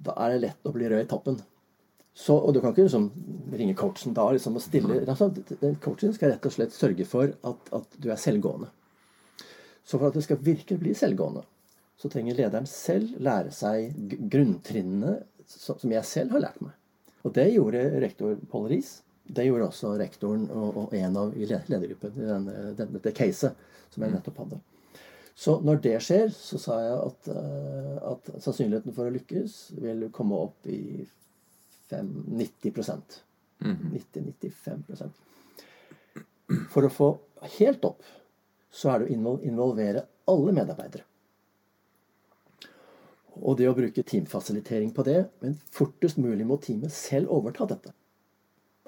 Da 0.00 0.16
er 0.24 0.34
det 0.34 0.42
lett 0.44 0.68
å 0.68 0.72
bli 0.74 0.88
rød 0.88 1.04
i 1.04 1.08
toppen. 1.08 1.40
Så, 2.16 2.34
og 2.34 2.52
du 2.54 2.60
kan 2.60 2.72
ikke 2.72 2.86
liksom 2.86 3.08
ringe 3.56 3.76
coachen 3.78 4.14
da 4.16 4.26
liksom, 4.34 4.56
og 4.58 4.64
stille 4.64 5.00
altså, 5.04 5.30
Coachen 5.84 6.14
skal 6.16 6.34
rett 6.34 6.48
og 6.48 6.54
slett 6.54 6.74
sørge 6.76 7.06
for 7.08 7.32
at, 7.32 7.72
at, 7.76 7.96
du 7.96 8.10
er 8.10 8.20
selvgående. 8.20 8.70
Så 9.84 9.98
for 9.98 10.10
at 10.10 10.18
det 10.18 10.24
skal 10.26 10.40
virkelig 10.44 10.78
bli 10.80 10.94
selvgående, 10.96 11.44
så 12.00 12.08
trenger 12.12 12.38
lederen 12.38 12.68
selv 12.68 13.16
lære 13.20 13.52
seg 13.54 13.94
grunntrinnene 14.32 15.18
som 15.50 15.92
jeg 15.92 16.06
selv 16.08 16.36
har 16.36 16.44
lært 16.46 16.60
meg. 16.64 16.76
Og 17.26 17.34
det 17.36 17.50
gjorde 17.52 17.84
rektor 18.00 18.36
Paul 18.50 18.68
Riis. 18.70 19.00
Det 19.24 19.44
gjorde 19.46 19.68
også 19.70 19.94
rektoren 20.00 20.48
og, 20.50 20.76
og 20.76 20.94
en 20.96 21.16
av 21.20 21.36
i 21.36 21.46
ledergruppen 21.46 22.16
i 22.18 22.26
denne, 22.26 22.54
denne, 22.78 22.98
dette 22.98 23.12
caset 23.14 23.52
som 23.90 24.02
jeg 24.02 24.10
mm. 24.10 24.16
nettopp 24.18 24.38
hadde. 24.44 24.60
Så 25.40 25.54
når 25.64 25.76
det 25.84 25.94
skjer, 26.04 26.28
så 26.34 26.58
sa 26.60 26.78
jeg 26.82 26.96
at, 27.00 27.28
uh, 27.32 27.96
at 28.10 28.30
sannsynligheten 28.42 28.94
for 28.96 29.08
å 29.08 29.14
lykkes 29.14 29.56
vil 29.80 30.08
komme 30.14 30.36
opp 30.36 30.66
i 30.68 31.06
90 31.90 32.72
90-95% 33.60 35.10
For 36.72 36.86
å 36.86 36.92
få 36.92 37.08
helt 37.58 37.84
opp, 37.84 38.02
så 38.70 38.90
er 38.92 38.98
det 39.02 39.16
å 39.16 39.38
involvere 39.44 40.06
alle 40.30 40.52
medarbeidere. 40.54 41.04
Og 43.40 43.56
det 43.58 43.68
å 43.70 43.76
bruke 43.76 44.02
teamfasilitering 44.04 44.90
på 44.94 45.02
det, 45.06 45.20
men 45.40 45.58
fortest 45.72 46.18
mulig 46.20 46.46
må 46.46 46.56
teamet 46.62 46.92
selv 46.94 47.30
overta 47.32 47.66
dette. 47.70 47.90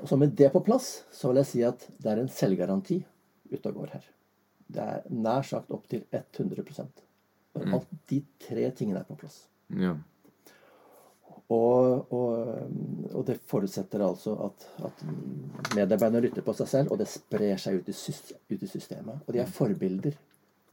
Og 0.03 0.09
så 0.11 0.19
med 0.19 0.35
det 0.39 0.51
på 0.53 0.61
plass, 0.67 1.05
så 1.15 1.31
vil 1.31 1.41
jeg 1.43 1.51
si 1.51 1.63
at 1.67 1.87
det 2.03 2.11
er 2.11 2.21
en 2.21 2.31
selvgaranti 2.31 2.99
ute 3.53 3.71
og 3.71 3.77
går 3.79 3.93
her. 3.95 4.07
Det 4.73 4.83
er 4.83 5.05
nær 5.15 5.45
sagt 5.47 5.71
opp 5.75 5.85
til 5.91 6.03
100 6.11 6.65
Når 7.53 7.67
mm. 7.67 7.75
alt 7.77 7.93
de 8.11 8.23
tre 8.41 8.71
tingene 8.71 9.03
er 9.03 9.07
på 9.07 9.19
plass. 9.21 9.45
Ja. 9.69 9.95
Og, 11.53 12.13
og, 12.15 12.29
og, 13.13 13.23
det 13.29 13.39
forutsetter 13.47 14.03
altså 14.07 14.35
at, 14.47 14.67
at 14.89 15.03
medarbeiderne 15.77 16.23
lytter 16.25 16.45
på 16.47 16.55
seg 16.57 16.71
selv, 16.71 16.93
og 16.93 16.99
det 16.99 17.11
sprer 17.13 17.61
seg 17.61 17.81
ut 17.81 17.91
i, 17.93 17.95
ut 18.55 18.63
i, 18.63 18.71
systemet. 18.71 19.21
Og 19.27 19.35
de 19.35 19.43
er 19.43 19.51
mm. 19.51 19.57
forbilder. 19.59 20.17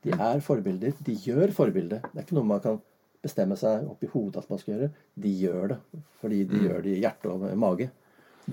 De 0.05 0.15
er 0.15 0.39
forbilder. 0.45 0.95
De 1.05 1.17
gjør 1.25 1.51
forbilder. 1.55 2.05
Det 2.05 2.21
er 2.21 2.25
ikke 2.25 2.37
noe 2.39 2.47
man 2.53 2.63
kan 2.63 2.79
bestemme 3.19 3.57
seg 3.59 3.87
opp 3.91 4.03
i 4.05 4.09
hodet 4.13 4.41
at 4.41 4.51
man 4.51 4.61
skal 4.61 4.75
gjøre. 4.75 4.91
De 5.19 5.33
gjør 5.41 5.73
det 5.73 5.79
fordi 6.21 6.43
de 6.47 6.55
mm. 6.55 6.67
gjør 6.67 6.85
det 6.85 6.93
i 6.95 7.01
hjerte 7.03 7.33
og 7.33 7.43
mage. 7.59 7.89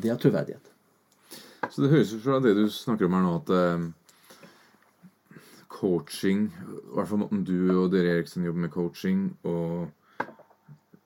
Det 0.03 0.13
er 0.13 0.19
troverdighet. 0.21 0.73
Så 1.71 1.83
det 1.83 1.93
høres 1.93 2.13
ut 2.15 2.25
fra 2.25 2.41
det 2.45 2.55
du 2.59 2.67
snakker 2.71 3.09
om 3.09 3.17
her 3.17 3.25
nå, 3.25 3.37
at 3.41 3.51
eh, 3.57 3.87
coaching 5.73 6.47
I 6.53 6.95
hvert 6.95 7.09
fall 7.11 7.23
måten 7.25 7.45
du 7.49 7.57
og 7.75 7.91
dere 7.93 8.19
Eriksen 8.19 8.47
jobber 8.47 8.67
med 8.67 8.75
coaching, 8.75 9.31
og 9.45 9.93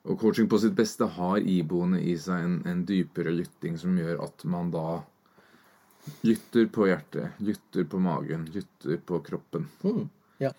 Og 0.01 0.17
coaching 0.17 0.47
på 0.49 0.57
sitt 0.57 0.73
beste 0.73 1.05
har 1.05 1.43
iboende 1.45 1.99
i 2.01 2.15
seg 2.17 2.41
en, 2.41 2.55
en 2.65 2.79
dypere 2.89 3.29
lytting 3.35 3.75
som 3.77 3.93
gjør 3.97 4.23
at 4.25 4.45
man 4.49 4.71
da 4.73 5.01
lytter 6.25 6.65
på 6.73 6.87
hjertet, 6.89 7.37
lytter 7.45 7.85
på 7.85 7.99
magen, 8.01 8.47
lytter 8.49 8.97
på 8.97 9.19
kroppen. 9.21 9.67
Mm, 9.85 10.07
ja. 10.41 10.49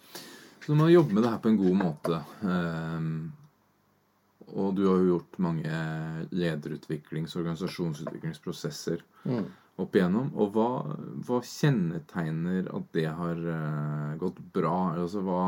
Så 0.62 0.76
man 0.78 0.92
jobber 0.92 1.18
med 1.18 1.24
det 1.24 1.32
her 1.32 1.42
på 1.42 1.50
en 1.50 1.58
god 1.58 1.74
måte. 1.80 2.20
Um, 2.46 3.32
og 4.52 4.76
du 4.76 4.84
har 4.86 5.00
jo 5.00 5.16
gjort 5.16 5.38
mange 5.42 5.72
lederutviklings- 6.32 7.36
og 7.36 7.42
organisasjonsutviklingsprosesser 7.44 9.02
Mm. 9.24 9.46
opp 9.78 9.96
igjennom. 9.96 10.30
Og 10.36 10.52
hva, 10.52 10.68
hva 11.26 11.40
kjennetegner 11.46 12.68
at 12.74 12.88
det 12.92 13.06
har 13.06 13.36
uh, 13.38 14.16
gått 14.20 14.40
bra? 14.52 14.94
Altså 14.98 15.22
hva, 15.24 15.42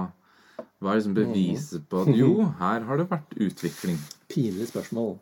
hva 0.81 0.93
er 0.93 1.01
liksom 1.01 1.17
beviset 1.17 1.89
på 1.91 2.05
at 2.05 2.13
jo, 2.17 2.45
her 2.63 2.87
har 2.89 3.01
det 3.01 3.09
vært 3.11 3.35
utvikling? 3.37 3.99
Pinlig 4.33 4.71
spørsmål. 4.71 5.19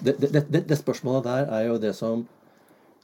Det, 0.00 0.16
det, 0.20 0.32
det, 0.48 0.64
det, 0.68 0.78
spørsmålet 0.78 1.26
der 1.26 1.52
er 1.52 1.66
jo 1.68 1.78
det 1.78 1.92
som 1.98 2.26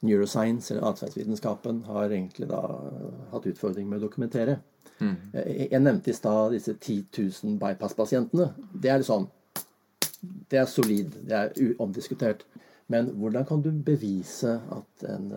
neuroscience, 0.01 0.71
eller 0.73 0.93
atferdsvitenskapen, 0.93 1.83
har 1.91 2.09
egentlig 2.09 2.47
da 2.49 2.63
hatt 3.33 3.49
utfordring 3.51 3.89
med 3.91 3.99
å 3.99 4.07
dokumentere. 4.07 4.61
Mm. 5.03 5.17
Jeg, 5.35 5.67
jeg 5.73 5.83
nevnte 5.83 6.11
i 6.11 6.15
stad 6.17 6.55
disse 6.55 6.75
10 6.79 7.11
000 7.45 7.59
bypass-pasientene. 7.59 8.53
Det 8.73 8.93
er 8.95 9.05
sånn 9.07 9.27
Det 10.21 10.59
er 10.61 10.69
solid. 10.71 11.15
Det 11.29 11.37
er 11.37 11.81
omdiskutert. 11.83 12.45
Men 12.89 13.13
hvordan 13.21 13.47
kan 13.47 13.63
du 13.63 13.71
bevise 13.85 14.55
at 14.75 15.05
en 15.09 15.33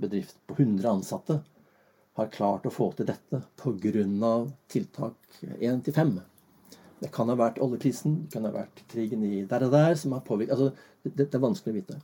bedrift 0.00 0.38
på 0.46 0.56
100 0.58 0.88
ansatte 0.88 1.40
har 2.18 2.30
klart 2.34 2.66
å 2.66 2.72
få 2.74 2.90
til 2.96 3.08
dette 3.10 3.42
pga. 3.60 4.34
tiltak 4.68 5.40
1-5? 5.58 6.20
Det 7.00 7.08
kan 7.12 7.32
ha 7.32 7.36
vært 7.38 7.60
oljeprisen, 7.64 8.26
det 8.26 8.34
kan 8.34 8.44
ha 8.44 8.52
vært 8.52 8.82
krigen 8.90 9.24
i 9.24 9.44
der 9.48 9.64
og 9.64 9.72
der 9.72 9.94
som 9.96 10.12
har 10.12 10.24
påvirket 10.26 10.52
altså, 10.52 10.72
det 11.04 11.32
er 11.32 11.42
vanskelig 11.42 11.72
å 11.72 11.78
vite. 11.78 12.00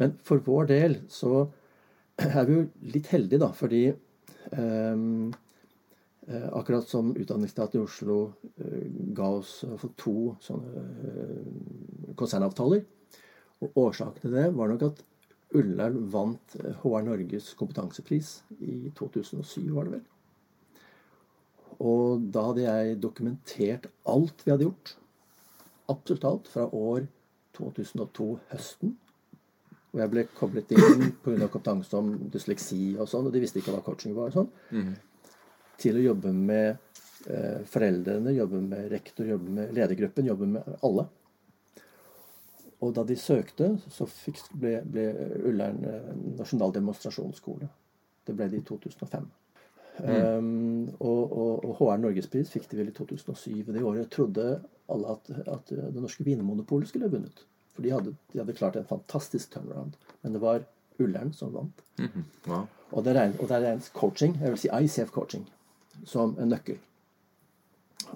Men 0.00 0.16
for 0.24 0.40
vår 0.46 0.70
del 0.70 0.96
så 1.12 1.44
er 2.24 2.44
vi 2.48 2.56
jo 2.56 2.66
litt 2.94 3.10
heldige, 3.12 3.42
da, 3.42 3.50
fordi 3.52 3.84
um, 4.56 5.32
akkurat 6.56 6.88
som 6.88 7.12
Utdanningsstaten 7.16 7.80
i 7.80 7.84
Oslo 7.84 8.18
uh, 8.32 8.84
ga 9.16 9.28
oss 9.40 9.58
for 9.76 9.92
to 10.00 10.14
sånne 10.44 10.84
uh, 10.84 12.14
konsernavtaler. 12.16 12.84
Og 13.64 13.76
årsaken 13.84 14.24
til 14.24 14.36
det 14.36 14.48
var 14.56 14.72
nok 14.72 14.86
at 14.88 15.04
Ullern 15.54 16.00
vant 16.10 16.56
HR 16.82 17.04
Norges 17.06 17.52
kompetansepris 17.58 18.40
i 18.58 18.90
2007, 18.96 19.68
var 19.70 19.86
det 19.86 19.98
vel. 19.98 20.04
Og 21.84 22.24
da 22.34 22.48
hadde 22.48 22.64
jeg 22.64 22.98
dokumentert 23.02 23.88
alt 24.10 24.42
vi 24.42 24.54
hadde 24.54 24.66
gjort. 24.66 24.96
Absolutt 25.92 26.26
alt. 26.26 26.50
Fra 26.50 26.66
år 26.66 27.06
2002 27.54 28.28
høsten 28.50 28.96
og 29.94 30.00
jeg 30.02 30.10
ble 30.10 30.24
koblet 30.34 30.72
inn 30.74 31.10
pga. 31.22 31.46
kompetanse 31.46 31.94
om 31.94 32.14
dysleksi 32.34 32.96
og 32.98 33.06
sånn, 33.06 33.28
og 33.28 33.34
de 33.34 33.42
visste 33.44 33.60
ikke 33.60 33.76
hva 33.76 33.82
coaching 33.86 34.16
var. 34.16 34.32
og 34.32 34.40
sånn, 34.40 34.48
mm. 34.74 34.94
Til 35.80 35.98
å 35.98 36.04
jobbe 36.04 36.32
med 36.32 36.76
eh, 37.26 37.60
foreldrene, 37.70 38.34
jobbe 38.36 38.62
med 38.62 38.90
rektor, 38.92 39.26
jobbe 39.28 39.54
med 39.58 39.76
ledergruppen, 39.76 40.28
jobbe 40.30 40.50
med 40.56 40.74
alle. 40.86 41.06
Og 42.84 42.92
da 42.96 43.04
de 43.08 43.16
søkte, 43.16 43.70
så 43.92 44.06
ble, 44.52 44.76
ble 44.84 45.06
Ullern 45.48 45.80
eh, 45.88 46.12
nasjonal 46.38 46.74
demonstrasjonsskole. 46.74 47.70
Det 48.24 48.36
ble 48.36 48.50
det 48.52 48.60
i 48.60 48.66
2005. 48.68 49.26
Mm. 49.94 50.08
Um, 50.10 50.86
og, 50.98 51.20
og, 51.32 51.64
og, 51.64 51.74
HR 51.78 52.00
Norgespris 52.02 52.48
fikk 52.50 52.66
de 52.70 52.80
vel 52.80 52.90
i 52.90 52.94
2007. 52.96 53.50
Og 53.62 53.74
det 53.76 53.82
året 53.86 54.10
trodde 54.12 54.46
alle 54.90 55.16
at, 55.16 55.30
at 55.46 55.70
det 55.70 56.02
norske 56.02 56.26
vinmonopolet 56.26 56.90
skulle 56.90 57.08
ha 57.08 57.14
vunnet. 57.14 57.44
For 57.74 57.86
de 57.86 57.92
hadde, 57.94 58.14
de 58.32 58.40
hadde, 58.40 58.56
klart 58.58 58.78
en 58.78 58.88
fantastisk 58.88 59.54
turnaround. 59.54 59.94
Men 60.22 60.34
det 60.34 60.42
var 60.42 60.64
Ullern 61.02 61.32
som 61.32 61.52
vant. 61.54 61.82
Mm 61.98 62.08
-hmm. 62.08 62.24
wow. 62.50 62.66
Og 62.90 63.04
det 63.04 63.14
regnes 63.14 63.88
coaching, 63.88 64.38
jeg 64.40 64.50
vil 64.50 64.58
si 64.58 64.68
ICF-coaching, 64.68 65.46
som 66.04 66.36
en 66.38 66.50
nøkkel. 66.50 66.78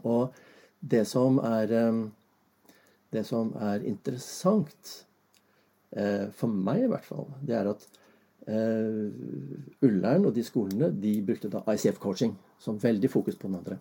Og 0.02 0.34
det 0.80 1.06
som 1.08 1.38
er 1.38 1.72
Det 3.08 3.24
som 3.24 3.54
er 3.56 3.80
interessant, 3.88 5.06
for 6.36 6.46
meg 6.52 6.82
i 6.84 6.88
hvert 6.92 7.06
fall, 7.08 7.24
det 7.40 7.54
er 7.56 7.70
at 7.70 7.86
Ullern 9.80 10.26
og 10.28 10.34
de 10.36 10.44
skolene 10.44 10.90
de 10.92 11.14
brukte 11.24 11.48
da 11.48 11.62
ICF-coaching 11.72 12.34
som 12.60 12.76
veldig 12.82 13.10
fokus 13.10 13.36
på 13.36 13.48
den 13.48 13.56
andre. 13.62 13.78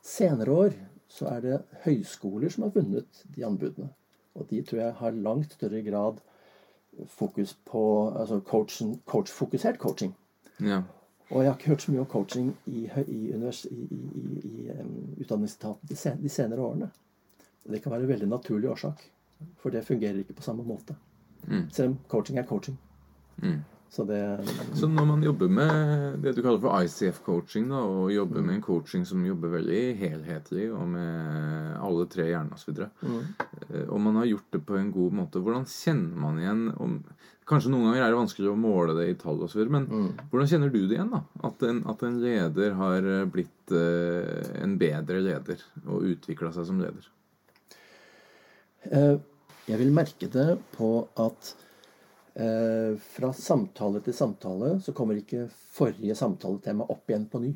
Senere 0.00 0.50
år 0.50 0.72
så 1.08 1.28
er 1.28 1.40
det 1.44 1.60
høyskoler 1.84 2.48
som 2.48 2.64
har 2.64 2.72
vunnet 2.74 3.24
de 3.36 3.44
anbudene. 3.44 3.90
Og 4.34 4.48
de 4.48 4.62
tror 4.64 4.80
jeg 4.80 4.98
har 4.98 5.10
langt 5.28 5.52
større 5.52 5.82
grad 5.84 6.18
fokus 7.06 7.54
på 7.68 7.84
altså 8.16 8.40
coach-fokusert 8.40 9.78
coaching. 9.78 10.14
Ja. 10.60 10.82
Og 11.30 11.42
jeg 11.42 11.50
har 11.50 11.58
ikke 11.58 11.72
hørt 11.72 11.82
så 11.82 11.92
mye 11.92 12.02
om 12.04 12.06
coaching 12.06 12.50
i, 12.66 12.84
i, 13.08 13.20
i, 13.32 13.98
i 14.44 14.70
um, 14.80 14.90
Utdanningsetaten 15.20 15.88
de, 15.88 15.96
sen, 15.96 16.18
de, 16.22 16.28
senere 16.28 16.60
årene. 16.60 16.90
Og 17.64 17.72
det 17.72 17.80
kan 17.82 17.92
være 17.92 18.04
en 18.04 18.08
veldig 18.08 18.28
naturlig 18.28 18.68
årsak, 18.70 19.00
for 19.62 19.72
det 19.72 19.86
fungerer 19.86 20.20
ikke 20.20 20.36
på 20.36 20.44
samme 20.44 20.64
måte. 20.64 20.96
Mm. 21.46 21.70
Selv 21.72 21.88
om 21.88 21.96
coaching 22.08 22.38
er 22.38 22.46
coaching. 22.46 22.76
Mm. 23.36 23.62
Så, 23.94 24.04
det, 24.04 24.18
så 24.74 24.88
når 24.90 25.04
man 25.06 25.20
jobber 25.22 25.50
med 25.54 26.16
det 26.22 26.32
du 26.34 26.40
kaller 26.42 26.58
for 26.58 26.82
ICF-coaching, 26.82 27.68
og 27.70 28.08
jobber 28.10 28.42
med 28.42 28.56
en 28.56 28.64
coaching 28.64 29.04
som 29.06 29.22
jobber 29.22 29.52
veldig 29.52 29.82
helhetlig 30.00 30.64
og 30.74 30.88
med 30.90 31.76
alle 31.78 32.06
tre 32.10 32.26
hjernene 32.26 32.58
osv., 32.58 32.80
mm. 32.82 33.84
og 33.84 34.00
man 34.02 34.18
har 34.18 34.26
gjort 34.32 34.56
det 34.56 34.62
på 34.66 34.80
en 34.80 34.90
god 34.96 35.14
måte, 35.20 35.42
hvordan 35.44 35.68
kjenner 35.70 36.24
man 36.26 36.42
igjen 36.42 36.66
om, 36.74 36.98
Kanskje 37.44 37.68
noen 37.68 37.90
ganger 37.90 38.00
er 38.00 38.08
det 38.08 38.16
vanskelig 38.16 38.48
å 38.48 38.56
måle 38.56 38.94
det 38.96 39.04
i 39.10 39.16
tall 39.20 39.42
og 39.44 39.50
så 39.52 39.58
videre, 39.58 39.74
men 39.74 39.82
mm. 39.84 40.06
hvordan 40.30 40.48
kjenner 40.48 40.70
du 40.72 40.78
det 40.80 40.94
igjen? 40.96 41.10
da? 41.12 41.18
At 41.44 41.64
en, 41.68 41.82
at 41.92 42.04
en 42.08 42.14
leder 42.22 42.76
har 42.78 43.08
blitt 43.34 43.74
uh, 43.76 44.62
en 44.64 44.78
bedre 44.80 45.20
leder 45.26 45.66
og 45.84 46.06
utvikla 46.08 46.54
seg 46.56 46.64
som 46.70 46.80
leder? 46.80 47.10
Uh, 48.88 49.20
jeg 49.68 49.76
vil 49.82 49.92
merke 49.92 50.30
det 50.32 50.54
på 50.72 50.88
at 51.20 51.52
Eh, 51.52 51.73
fra 52.98 53.28
samtale 53.38 54.00
til 54.02 54.14
samtale 54.16 54.72
så 54.82 54.92
kommer 54.96 55.20
ikke 55.20 55.44
forrige 55.74 56.16
samtaletema 56.18 56.86
opp 56.90 57.10
igjen 57.10 57.28
på 57.30 57.38
ny. 57.44 57.52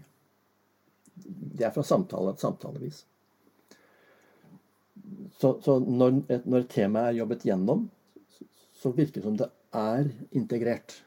Det 1.18 1.66
er 1.66 1.72
fra 1.74 1.82
samtale 1.82 2.36
til 2.36 2.46
samtalevis. 2.46 3.00
Så, 5.38 5.56
så 5.64 5.78
når, 5.82 6.20
et, 6.28 6.46
når 6.46 6.64
et 6.64 6.70
tema 6.70 7.08
er 7.08 7.18
jobbet 7.18 7.46
gjennom, 7.48 7.88
så 8.78 8.92
virker 8.94 9.20
det 9.20 9.26
som 9.26 9.38
det 9.38 9.48
er 9.74 10.10
integrert. 10.38 11.00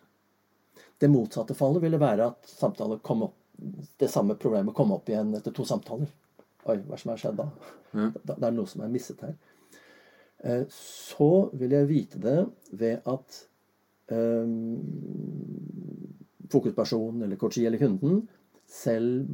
Det 0.99 1.09
motsatte 1.09 1.55
fallet 1.57 1.83
ville 1.83 1.99
være 2.01 2.27
at 2.31 2.51
opp, 2.61 3.37
det 3.97 4.09
samme 4.11 4.35
problemet 4.35 4.75
kom 4.75 4.91
opp 4.95 5.09
igjen 5.09 5.31
etter 5.37 5.53
to 5.55 5.65
samtaler. 5.67 6.11
Oi, 6.69 6.77
hva 6.85 6.99
som 6.99 7.13
har 7.13 7.21
skjedd 7.21 7.39
da? 7.39 7.47
Det 8.21 8.37
er 8.37 8.53
noe 8.53 8.69
som 8.69 8.83
er 8.85 8.91
misset 8.93 9.21
her. 9.25 9.33
Eh, 10.43 10.63
så 10.73 11.49
vil 11.57 11.73
jeg 11.75 11.89
vite 11.89 12.21
det 12.21 12.37
ved 12.71 13.07
at 13.09 13.41
fokuspersonen 16.51 17.25
eller 17.25 17.39
coachee 17.39 17.67
eller 17.67 17.81
kunden 17.81 18.21
selv 18.71 19.27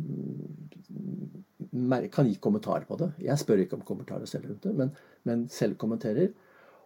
kan 2.12 2.28
gi 2.28 2.36
kommentarer 2.42 2.86
på 2.90 2.98
det. 2.98 3.12
Jeg 3.22 3.40
spør 3.42 3.62
ikke 3.64 3.78
om 3.78 3.86
kommentarer 3.86 4.26
selv 4.30 4.50
rundt 4.50 4.66
det, 4.66 4.74
men, 4.78 4.92
men 5.28 5.48
selv 5.54 5.78
kommenterer. 5.78 6.32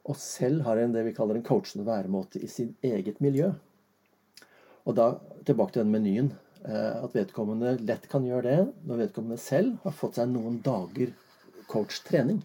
Og 0.09 0.17
selv 0.17 0.63
har 0.65 0.81
en 0.81 0.93
det 0.95 1.05
vi 1.05 1.13
kaller 1.15 1.37
en 1.37 1.45
coachende 1.45 1.85
væremåte 1.87 2.41
i 2.41 2.49
sin 2.49 2.73
eget 2.83 3.21
miljø. 3.21 3.51
Og 4.85 4.95
da 4.97 5.13
tilbake 5.45 5.75
til 5.75 5.83
den 5.85 5.93
menyen. 5.93 6.31
At 6.61 7.15
vedkommende 7.15 7.77
lett 7.81 8.03
kan 8.09 8.25
gjøre 8.25 8.43
det 8.45 8.87
når 8.87 8.99
vedkommende 9.05 9.41
selv 9.41 9.79
har 9.85 9.95
fått 9.97 10.19
seg 10.19 10.29
noen 10.29 10.59
dager 10.65 11.13
coachtrening. 11.71 12.41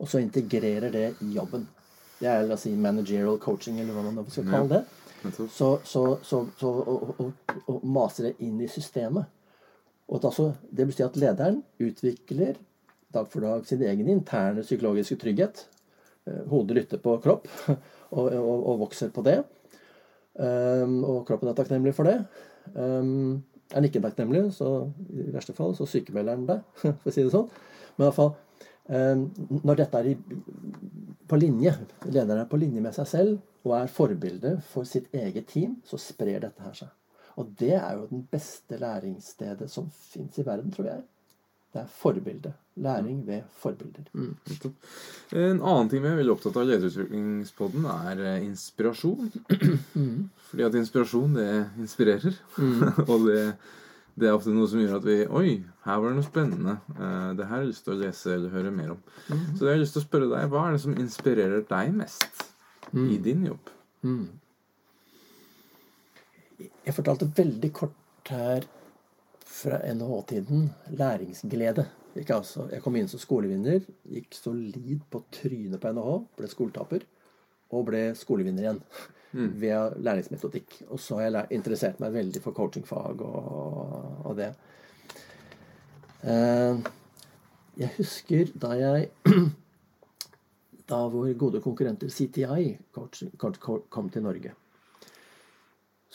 Og 0.00 0.08
så 0.08 0.22
integrerer 0.22 0.92
det 0.92 1.08
i 1.24 1.32
jobben. 1.34 1.66
Det 2.20 2.28
er 2.30 2.46
la 2.46 2.56
oss 2.56 2.64
si 2.64 2.72
managerial 2.72 3.38
coaching, 3.42 3.80
eller 3.82 3.96
hva 3.96 4.04
man 4.08 4.30
skal 4.30 4.48
kalle 4.48 4.70
det. 4.72 4.82
Så, 5.50 5.70
så, 5.84 6.02
så, 6.22 6.42
så 6.58 6.70
å, 6.70 7.80
mase 7.82 8.28
det 8.28 8.34
inn 8.46 8.60
i 8.62 8.70
systemet. 8.70 9.26
Og 10.06 10.22
altså, 10.22 10.52
det 10.70 10.86
betyr 10.86 11.08
at 11.08 11.18
lederen 11.18 11.62
utvikler 11.82 12.60
dag 13.14 13.26
for 13.32 13.42
dag 13.42 13.66
sin 13.66 13.82
egen 13.82 14.08
interne 14.12 14.62
psykologiske 14.62 15.18
trygghet. 15.22 15.64
Hodet 16.50 16.78
lytter 16.78 17.02
på 17.02 17.16
kropp 17.22 17.48
og, 18.16 18.30
og, 18.30 18.56
og 18.56 18.80
vokser 18.86 19.12
på 19.14 19.24
det. 19.26 19.40
Um, 20.36 21.00
og 21.04 21.22
kroppen 21.28 21.48
er 21.48 21.56
takknemlig 21.56 21.94
for 21.96 22.08
det. 22.08 22.18
Um, 22.74 23.42
er 23.72 23.80
den 23.80 23.88
ikke 23.88 24.02
takknemlig, 24.04 24.50
så 24.54 24.90
i 25.10 25.30
verste 25.34 25.54
fall 25.56 25.72
så 25.74 25.86
sykemelder 25.88 26.36
den 26.36 26.48
deg, 26.50 26.66
for 27.02 27.10
å 27.10 27.14
si 27.14 27.24
det 27.24 27.32
sånn. 27.32 27.48
Men 27.96 28.04
i 28.04 28.08
hvert 28.08 28.18
fall, 28.18 28.34
um, 28.92 29.24
når 29.64 29.80
dette 29.80 30.02
er 30.02 30.10
i 30.12 30.16
på 31.28 31.38
linje, 31.40 31.72
lederen 32.06 32.42
er 32.42 32.50
på 32.50 32.60
linje 32.60 32.82
med 32.84 32.94
seg 32.96 33.10
selv 33.10 33.66
og 33.66 33.74
er 33.80 33.90
forbilde 33.90 34.54
for 34.70 34.86
sitt 34.88 35.10
eget 35.14 35.48
team, 35.50 35.80
så 35.86 35.98
sprer 35.98 36.40
dette 36.44 36.62
her 36.62 36.76
seg. 36.76 36.92
Og 37.36 37.50
det 37.58 37.74
er 37.76 37.98
jo 37.98 38.06
den 38.08 38.22
beste 38.30 38.78
læringsstedet 38.80 39.68
som 39.70 39.90
fins 39.90 40.38
i 40.38 40.46
verden, 40.46 40.70
tror 40.72 40.88
jeg. 40.88 41.02
Det 41.74 41.82
er 41.82 41.90
forbilde. 41.92 42.52
Læring 42.80 43.26
ved 43.26 43.42
forbilder. 43.60 44.06
Mm. 44.12 44.36
En 45.32 45.60
annen 45.60 45.90
ting 45.90 46.02
vi 46.04 46.08
er 46.08 46.16
veldig 46.20 46.32
opptatt 46.32 46.56
av 46.56 46.64
i 46.64 46.70
Lederutviklingspodden, 46.70 47.84
er 47.90 48.22
inspirasjon. 48.44 49.26
inspirasjon. 49.26 50.30
Fordi 50.48 50.64
at 50.64 50.78
inspirasjon, 50.80 51.36
det 51.36 51.50
inspirerer. 51.82 52.38
og 53.10 53.26
det, 53.26 53.42
det 54.16 54.28
er 54.28 54.36
ofte 54.36 54.52
noe 54.54 54.68
som 54.70 54.80
gjør 54.80 54.96
at 54.96 55.06
vi 55.06 55.16
Oi, 55.28 55.50
her 55.84 56.00
var 56.00 56.08
det 56.08 56.16
noe 56.18 56.26
spennende. 56.26 56.78
Uh, 56.96 57.30
det 57.36 57.44
her 57.44 57.52
har 57.52 57.64
jeg 57.64 57.72
lyst 57.74 57.84
til 57.84 57.94
å 57.96 58.00
lese 58.00 58.32
eller 58.32 58.54
høre 58.54 58.72
mer 58.72 58.94
om. 58.94 59.02
Så 59.28 59.58
det 59.60 59.68
har 59.68 59.76
jeg 59.76 59.82
lyst 59.84 59.96
til 59.98 60.02
å 60.02 60.06
spørre 60.06 60.30
deg, 60.32 60.48
hva 60.52 60.62
er 60.64 60.76
det 60.76 60.82
som 60.86 60.96
inspirerer 61.02 61.66
deg 61.68 61.92
mest 61.98 62.46
i 62.96 63.18
din 63.20 63.44
jobb? 63.50 63.72
Jeg 66.86 66.94
fortalte 66.96 67.28
veldig 67.36 67.70
kort 67.76 68.32
her 68.32 68.64
fra 69.56 69.80
NHH-tiden 69.92 70.70
læringsglede. 70.98 71.84
Altså, 72.24 72.64
jeg 72.72 72.80
kom 72.84 72.96
inn 72.96 73.10
som 73.10 73.20
skolevinner, 73.20 73.82
gikk 74.08 74.36
solid 74.38 75.02
på 75.12 75.20
trynet 75.34 75.82
på 75.82 75.92
NHH, 75.92 76.14
ble 76.38 76.48
skoletaper, 76.48 77.04
og 77.74 77.86
ble 77.90 78.02
skolevinner 78.18 78.66
igjen. 78.66 78.80
Via 79.60 79.80
læringsmetodikk. 80.00 80.78
Og 80.94 81.00
så 81.02 81.18
har 81.18 81.26
jeg 81.26 81.58
interessert 81.58 81.98
meg 82.00 82.14
veldig 82.14 82.40
for 82.44 82.56
coachingfag 82.56 83.20
og, 83.26 84.22
og 84.24 84.36
det. 84.38 84.52
Eh, 86.24 86.86
jeg 87.82 87.92
husker 87.98 88.52
da 88.56 88.74
jeg 88.80 89.10
Da 90.86 91.00
våre 91.10 91.32
gode 91.34 91.58
konkurrenter 91.58 92.06
CTI 92.14 92.76
kom 92.94 94.10
til 94.14 94.22
Norge 94.22 94.52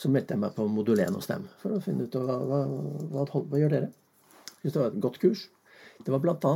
så 0.02 0.10
meldte 0.10 0.34
jeg 0.34 0.42
meg 0.42 0.56
på 0.58 0.66
Modulén 0.72 1.14
hos 1.14 1.30
dem 1.30 1.44
for 1.62 1.78
å 1.78 1.82
finne 1.84 2.08
ut 2.08 2.16
hva, 2.18 2.38
hva, 2.50 2.62
hva, 3.12 3.26
hva 3.28 3.60
gjør 3.60 3.74
dere. 3.76 3.90
Det 4.64 4.74
var 4.74 4.90
et 4.90 5.02
godt 5.04 5.20
kurs. 5.22 5.46
Det 6.02 6.14
var 6.14 6.24
bl.a. 6.24 6.54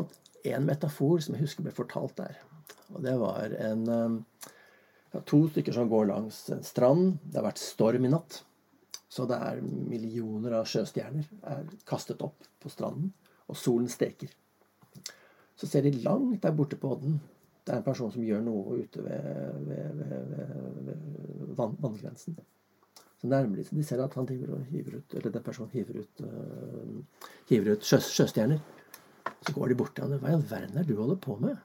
en 0.50 0.66
metafor 0.66 1.22
som 1.22 1.36
jeg 1.36 1.46
husker 1.46 1.66
ble 1.66 1.74
fortalt 1.76 2.16
der. 2.18 2.40
Og 2.96 3.04
det 3.06 3.14
var 3.22 3.54
en 3.60 3.84
ja, 5.16 5.22
to 5.24 5.46
stykker 5.50 5.76
som 5.76 5.90
går 5.90 6.10
langs 6.12 6.42
en 6.52 6.64
strand. 6.66 7.16
Det 7.24 7.40
har 7.40 7.48
vært 7.48 7.64
storm 7.64 8.08
i 8.08 8.12
natt. 8.12 8.42
Så 9.10 9.24
det 9.30 9.38
er 9.40 9.62
millioner 9.64 10.58
av 10.60 10.68
sjøstjerner 10.68 11.28
er 11.48 11.70
kastet 11.88 12.24
opp 12.26 12.44
på 12.60 12.72
stranden, 12.74 13.14
og 13.48 13.56
solen 13.56 13.88
steker. 13.92 14.34
Så 15.56 15.70
ser 15.72 15.86
de 15.86 15.94
langt 16.04 16.42
der 16.44 16.56
borte 16.56 16.76
på 16.80 16.92
odden. 16.98 17.22
Det 17.66 17.74
er 17.74 17.80
en 17.80 17.86
person 17.86 18.12
som 18.12 18.26
gjør 18.26 18.44
noe 18.44 18.82
ute 18.84 19.06
ved, 19.06 19.70
ved, 19.70 20.02
ved, 20.02 20.34
ved 20.90 21.54
vann, 21.58 21.78
vanngrensen. 21.82 22.36
Så 23.22 23.30
nærmer 23.32 23.58
de 23.58 23.66
seg. 23.66 23.80
De 23.80 23.86
ser 23.88 24.04
at 24.04 24.18
han 24.20 24.28
hiver 24.30 25.00
ut 25.00 25.16
Eller 25.16 25.32
den 25.34 25.46
personen 25.46 25.72
hiver 25.74 26.04
ut, 26.04 26.22
uh, 26.22 27.24
hiver 27.50 27.72
ut 27.74 27.88
sjø, 27.88 28.02
sjøstjerner. 28.04 28.60
Så 29.48 29.56
går 29.56 29.72
de 29.72 29.80
bort 29.80 29.96
til 29.96 30.06
han. 30.06 30.20
Hva 30.20 30.34
i 30.34 30.38
all 30.38 30.46
verden 30.50 30.78
er 30.78 30.84
det 30.84 30.92
du 30.92 31.00
holder 31.00 31.22
på 31.24 31.40
med? 31.42 31.56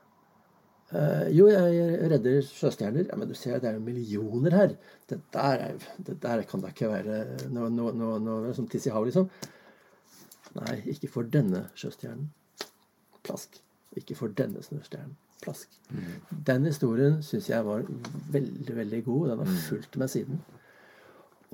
Uh, 0.91 1.29
jo, 1.31 1.47
jeg 1.47 2.11
redder 2.11 2.41
sjøstjerner. 2.43 3.07
Ja, 3.11 3.19
men 3.19 3.31
du 3.31 3.37
ser, 3.39 3.61
det 3.63 3.71
er 3.71 3.79
jo 3.79 3.85
millioner 3.87 4.57
her. 4.57 4.77
Det 5.11 5.21
der, 5.35 5.65
er, 5.69 5.89
det 6.07 6.19
der 6.23 6.43
kan 6.51 6.65
da 6.65 6.73
ikke 6.75 6.91
være 6.91 7.23
noe, 7.55 7.71
noe, 7.71 7.95
noe, 7.95 8.19
noe 8.23 8.53
som 8.57 8.67
tiss 8.71 8.89
i 8.91 8.95
havet, 8.95 9.13
liksom. 9.13 9.31
Nei, 10.59 10.81
ikke 10.91 11.11
for 11.13 11.31
denne 11.31 11.69
sjøstjernen. 11.79 12.31
Plask. 13.23 13.61
Ikke 13.99 14.17
for 14.19 14.35
denne 14.35 14.63
snøstjernen. 14.63 15.17
Plask. 15.41 15.73
Den 16.47 16.67
historien 16.69 17.21
syns 17.25 17.49
jeg 17.51 17.65
var 17.65 17.87
veldig, 18.35 18.77
veldig 18.77 19.01
god. 19.07 19.31
Den 19.31 19.43
har 19.43 19.63
fulgt 19.69 19.97
meg 20.01 20.13
siden. 20.13 20.43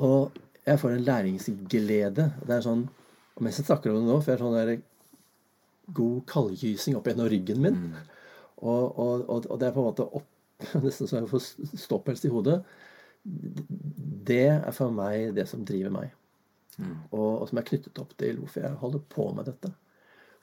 Og 0.02 0.36
jeg 0.66 0.80
får 0.82 0.96
en 0.96 1.06
læringsglede. 1.06 2.26
Det 2.42 2.56
er 2.56 2.64
sånn, 2.64 2.84
og 3.36 3.44
Mens 3.44 3.60
jeg 3.60 3.68
snakker 3.68 3.92
om 3.92 4.00
det 4.00 4.10
nå, 4.10 4.18
får 4.24 4.34
jeg 4.34 4.42
sånn 4.42 4.56
der 4.56 4.74
god 5.96 6.20
kaldgysing 6.26 6.96
opp 6.98 7.06
gjennom 7.06 7.28
ryggen 7.30 7.62
min. 7.62 7.76
Og, 7.76 8.15
og, 8.56 8.98
og, 8.98 9.46
og 9.50 9.58
det 9.60 9.68
er 9.68 9.74
på 9.74 9.82
en 9.82 9.88
måte 9.90 10.06
opp, 10.18 10.28
nesten 10.84 11.08
så 11.08 11.20
jeg 11.20 11.30
får 11.30 11.48
ståpels 11.76 12.24
i 12.24 12.32
hodet. 12.32 12.60
Det 13.26 14.46
er 14.54 14.72
for 14.74 14.94
meg 14.94 15.34
det 15.36 15.48
som 15.50 15.64
driver 15.66 15.92
meg. 15.92 16.14
Og, 17.10 17.42
og 17.42 17.44
som 17.48 17.60
er 17.60 17.66
knyttet 17.66 18.00
opp 18.00 18.12
til 18.20 18.40
hvorfor 18.40 18.66
jeg 18.66 18.80
holder 18.80 19.04
på 19.12 19.28
med 19.36 19.48
dette. 19.48 19.70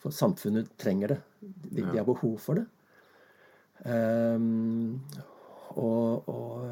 For 0.02 0.16
samfunnet 0.16 0.72
trenger 0.82 1.14
det. 1.14 1.20
De, 1.42 1.84
de 1.84 1.98
har 2.00 2.08
behov 2.08 2.38
for 2.44 2.60
det. 2.60 2.66
Um, 3.84 5.00
og, 5.80 6.30
og, 6.30 6.66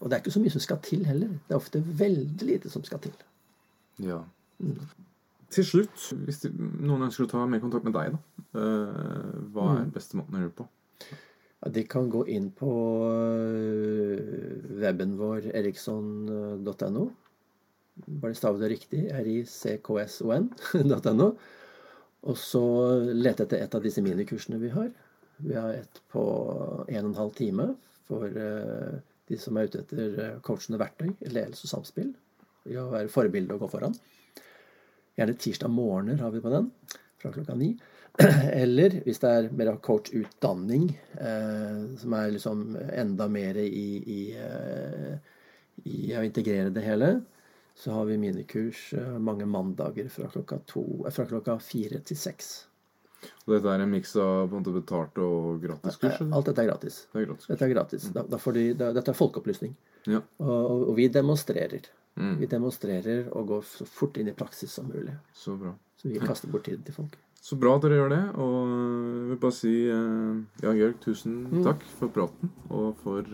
og 0.00 0.08
det 0.08 0.16
er 0.16 0.22
ikke 0.22 0.34
så 0.34 0.42
mye 0.42 0.54
som 0.54 0.64
skal 0.64 0.80
til 0.84 1.04
heller. 1.08 1.34
Det 1.46 1.54
er 1.54 1.60
ofte 1.60 1.82
veldig 1.84 2.48
lite 2.48 2.72
som 2.72 2.84
skal 2.86 3.02
til. 3.04 3.16
Ja. 4.02 4.22
Til 5.54 5.66
slutt, 5.66 6.08
hvis 6.26 6.42
noen 6.50 7.06
ønsker 7.06 7.26
å 7.26 7.30
ta 7.30 7.44
mer 7.46 7.62
kontakt 7.62 7.86
med 7.86 7.94
deg, 7.94 8.16
da, 8.16 8.64
hva 9.54 9.68
er 9.76 9.92
beste 9.94 10.18
måten 10.18 10.34
å 10.34 10.42
gjøre 10.42 10.52
det 10.52 10.58
på? 10.58 10.66
Ja, 11.62 11.70
de 11.72 11.84
kan 11.88 12.10
gå 12.12 12.24
inn 12.34 12.50
på 12.54 12.70
weben 14.82 15.14
vår 15.20 15.46
eriksson.no. 15.56 17.06
Bare 18.06 18.36
stav 18.36 18.58
det 18.60 18.72
riktig. 18.74 19.06
rickson.no. 19.28 21.30
Og 22.26 22.38
så 22.40 22.64
lete 23.14 23.46
etter 23.46 23.62
et 23.62 23.74
av 23.78 23.84
disse 23.84 24.02
minikursene 24.02 24.58
vi 24.58 24.72
har. 24.74 24.90
Vi 25.46 25.54
har 25.54 25.76
et 25.78 26.00
på 26.10 26.22
en 26.88 27.04
og 27.04 27.10
en 27.12 27.18
halv 27.20 27.34
time 27.38 27.68
for 28.08 28.26
de 28.26 29.38
som 29.40 29.56
er 29.56 29.68
ute 29.68 29.84
etter 29.84 30.40
coachende 30.46 30.80
verktøy, 30.80 31.12
ledelse 31.30 31.68
og 31.68 31.72
samspill. 31.72 32.12
I 32.66 32.80
å 32.82 32.88
være 32.90 33.12
forbilde 33.12 33.54
og 33.54 33.62
gå 33.62 33.70
foran. 33.76 33.94
Gjerne 35.16 35.36
tirsdag 35.40 35.72
morgener 35.72 36.20
har 36.22 36.32
vi 36.34 36.42
på 36.44 36.52
den, 36.52 36.70
fra 37.22 37.32
klokka 37.32 37.56
ni. 37.56 37.70
Eller 38.62 38.98
hvis 39.04 39.20
det 39.22 39.30
er 39.32 39.48
mer 39.56 39.72
av 39.72 39.80
coachutdanning, 39.84 40.90
eh, 41.20 41.80
som 42.00 42.16
er 42.16 42.34
liksom 42.34 42.66
enda 42.92 43.28
mer 43.32 43.58
i, 43.60 43.88
i, 44.18 44.20
i, 45.84 45.96
å 46.16 46.24
integrere 46.24 46.72
det 46.72 46.84
hele, 46.84 47.10
så 47.76 47.92
har 47.92 48.06
vi 48.08 48.16
minikurs 48.20 48.88
mange 49.20 49.44
mandager 49.44 50.08
fra 50.08 50.30
klokka, 50.32 50.62
to, 50.68 50.86
fra 51.12 51.26
klokka 51.28 51.58
fire 51.60 52.00
til 52.08 52.16
seks. 52.16 52.54
Og 53.46 53.54
dette 53.54 53.72
er 53.72 53.82
en 53.84 53.92
miks 53.92 54.14
av 54.20 54.52
betalt 54.64 55.18
og 55.22 55.62
gratiskurs? 55.62 56.18
kurs? 56.18 56.32
Alt 56.34 56.50
dette 56.50 56.64
er 56.64 56.70
gratis. 56.70 56.98
Det 57.12 57.22
er 57.22 57.28
gratis. 57.28 57.48
Dette 57.50 57.66
er 57.66 57.72
gratis. 57.72 58.08
Da, 58.14 58.24
da 58.30 58.40
de, 58.56 58.64
da, 58.78 58.90
dette 58.96 59.12
er 59.12 59.18
folkeopplysning. 59.18 59.76
Ja. 60.06 60.22
Og, 60.42 60.88
og, 60.90 60.92
vi 60.98 61.08
demonstrerer. 61.12 61.88
Mm. 62.16 62.34
Vi 62.40 62.48
demonstrerer 62.50 63.30
og 63.36 63.52
går 63.52 63.68
så 63.68 63.86
fort 63.88 64.16
inn 64.20 64.30
i 64.32 64.36
praksis 64.36 64.72
som 64.78 64.88
mulig. 64.88 65.14
Så 65.36 65.56
bra. 65.60 65.74
Så 66.00 66.10
vi 66.10 66.20
kaster 66.20 66.52
bort 66.52 66.66
tiden 66.68 66.84
til 66.86 66.96
folk. 66.96 67.16
Så 67.46 67.58
bra 67.60 67.76
at 67.76 67.84
dere 67.84 68.00
gjør 68.00 68.12
det. 68.12 68.22
Og 68.42 68.58
jeg 68.72 69.30
vil 69.30 69.40
bare 69.44 69.56
si 69.56 69.74
ja, 69.86 70.72
Jørg, 70.72 70.96
tusen 71.04 71.38
mm. 71.46 71.62
takk 71.66 71.84
for 72.00 72.12
praten 72.12 72.52
og 72.70 72.96
for 73.04 73.28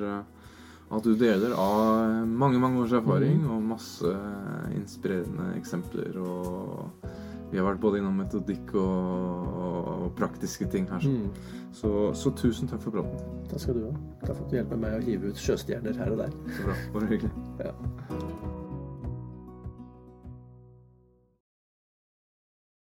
at 0.93 1.07
du 1.07 1.15
deler 1.17 1.55
av 1.57 2.27
mange, 2.29 2.61
mange 2.61 2.83
års 2.83 2.93
erfaring 2.99 3.39
mm. 3.41 3.51
og 3.55 3.69
masse 3.71 4.15
inspirerende 4.77 5.55
eksempler 5.57 6.19
og 6.21 7.07
vi 7.53 7.61
har 7.61 7.67
vært 7.67 7.83
både 7.83 8.01
innom 8.01 8.17
metodikk 8.17 8.73
og, 8.81 9.51
og 10.07 10.07
praktiske 10.17 10.65
ting 10.73 10.87
her. 10.89 11.05
Mm. 11.05 11.29
Så, 11.77 11.91
så, 12.17 12.33
tusen 12.41 12.71
takk 12.71 12.81
for 12.87 12.97
praten. 12.97 13.45
Takk 13.51 13.67
skal 13.67 13.77
du 13.77 13.85
ha. 13.91 13.93
Takk 14.23 14.33
for 14.33 14.47
at 14.47 14.49
du 14.49 14.57
hjelper 14.57 14.83
meg 14.87 14.97
å 14.97 15.05
hive 15.05 15.35
ut 15.35 15.45
sjøstjerner 15.45 16.01
her 16.01 16.17
og 16.17 16.25
der. 16.25 16.35
Så 16.57 16.67
bra. 16.71 16.81
Bare 16.97 17.13
hyggelig. 17.13 17.33
Ja. 17.61 18.59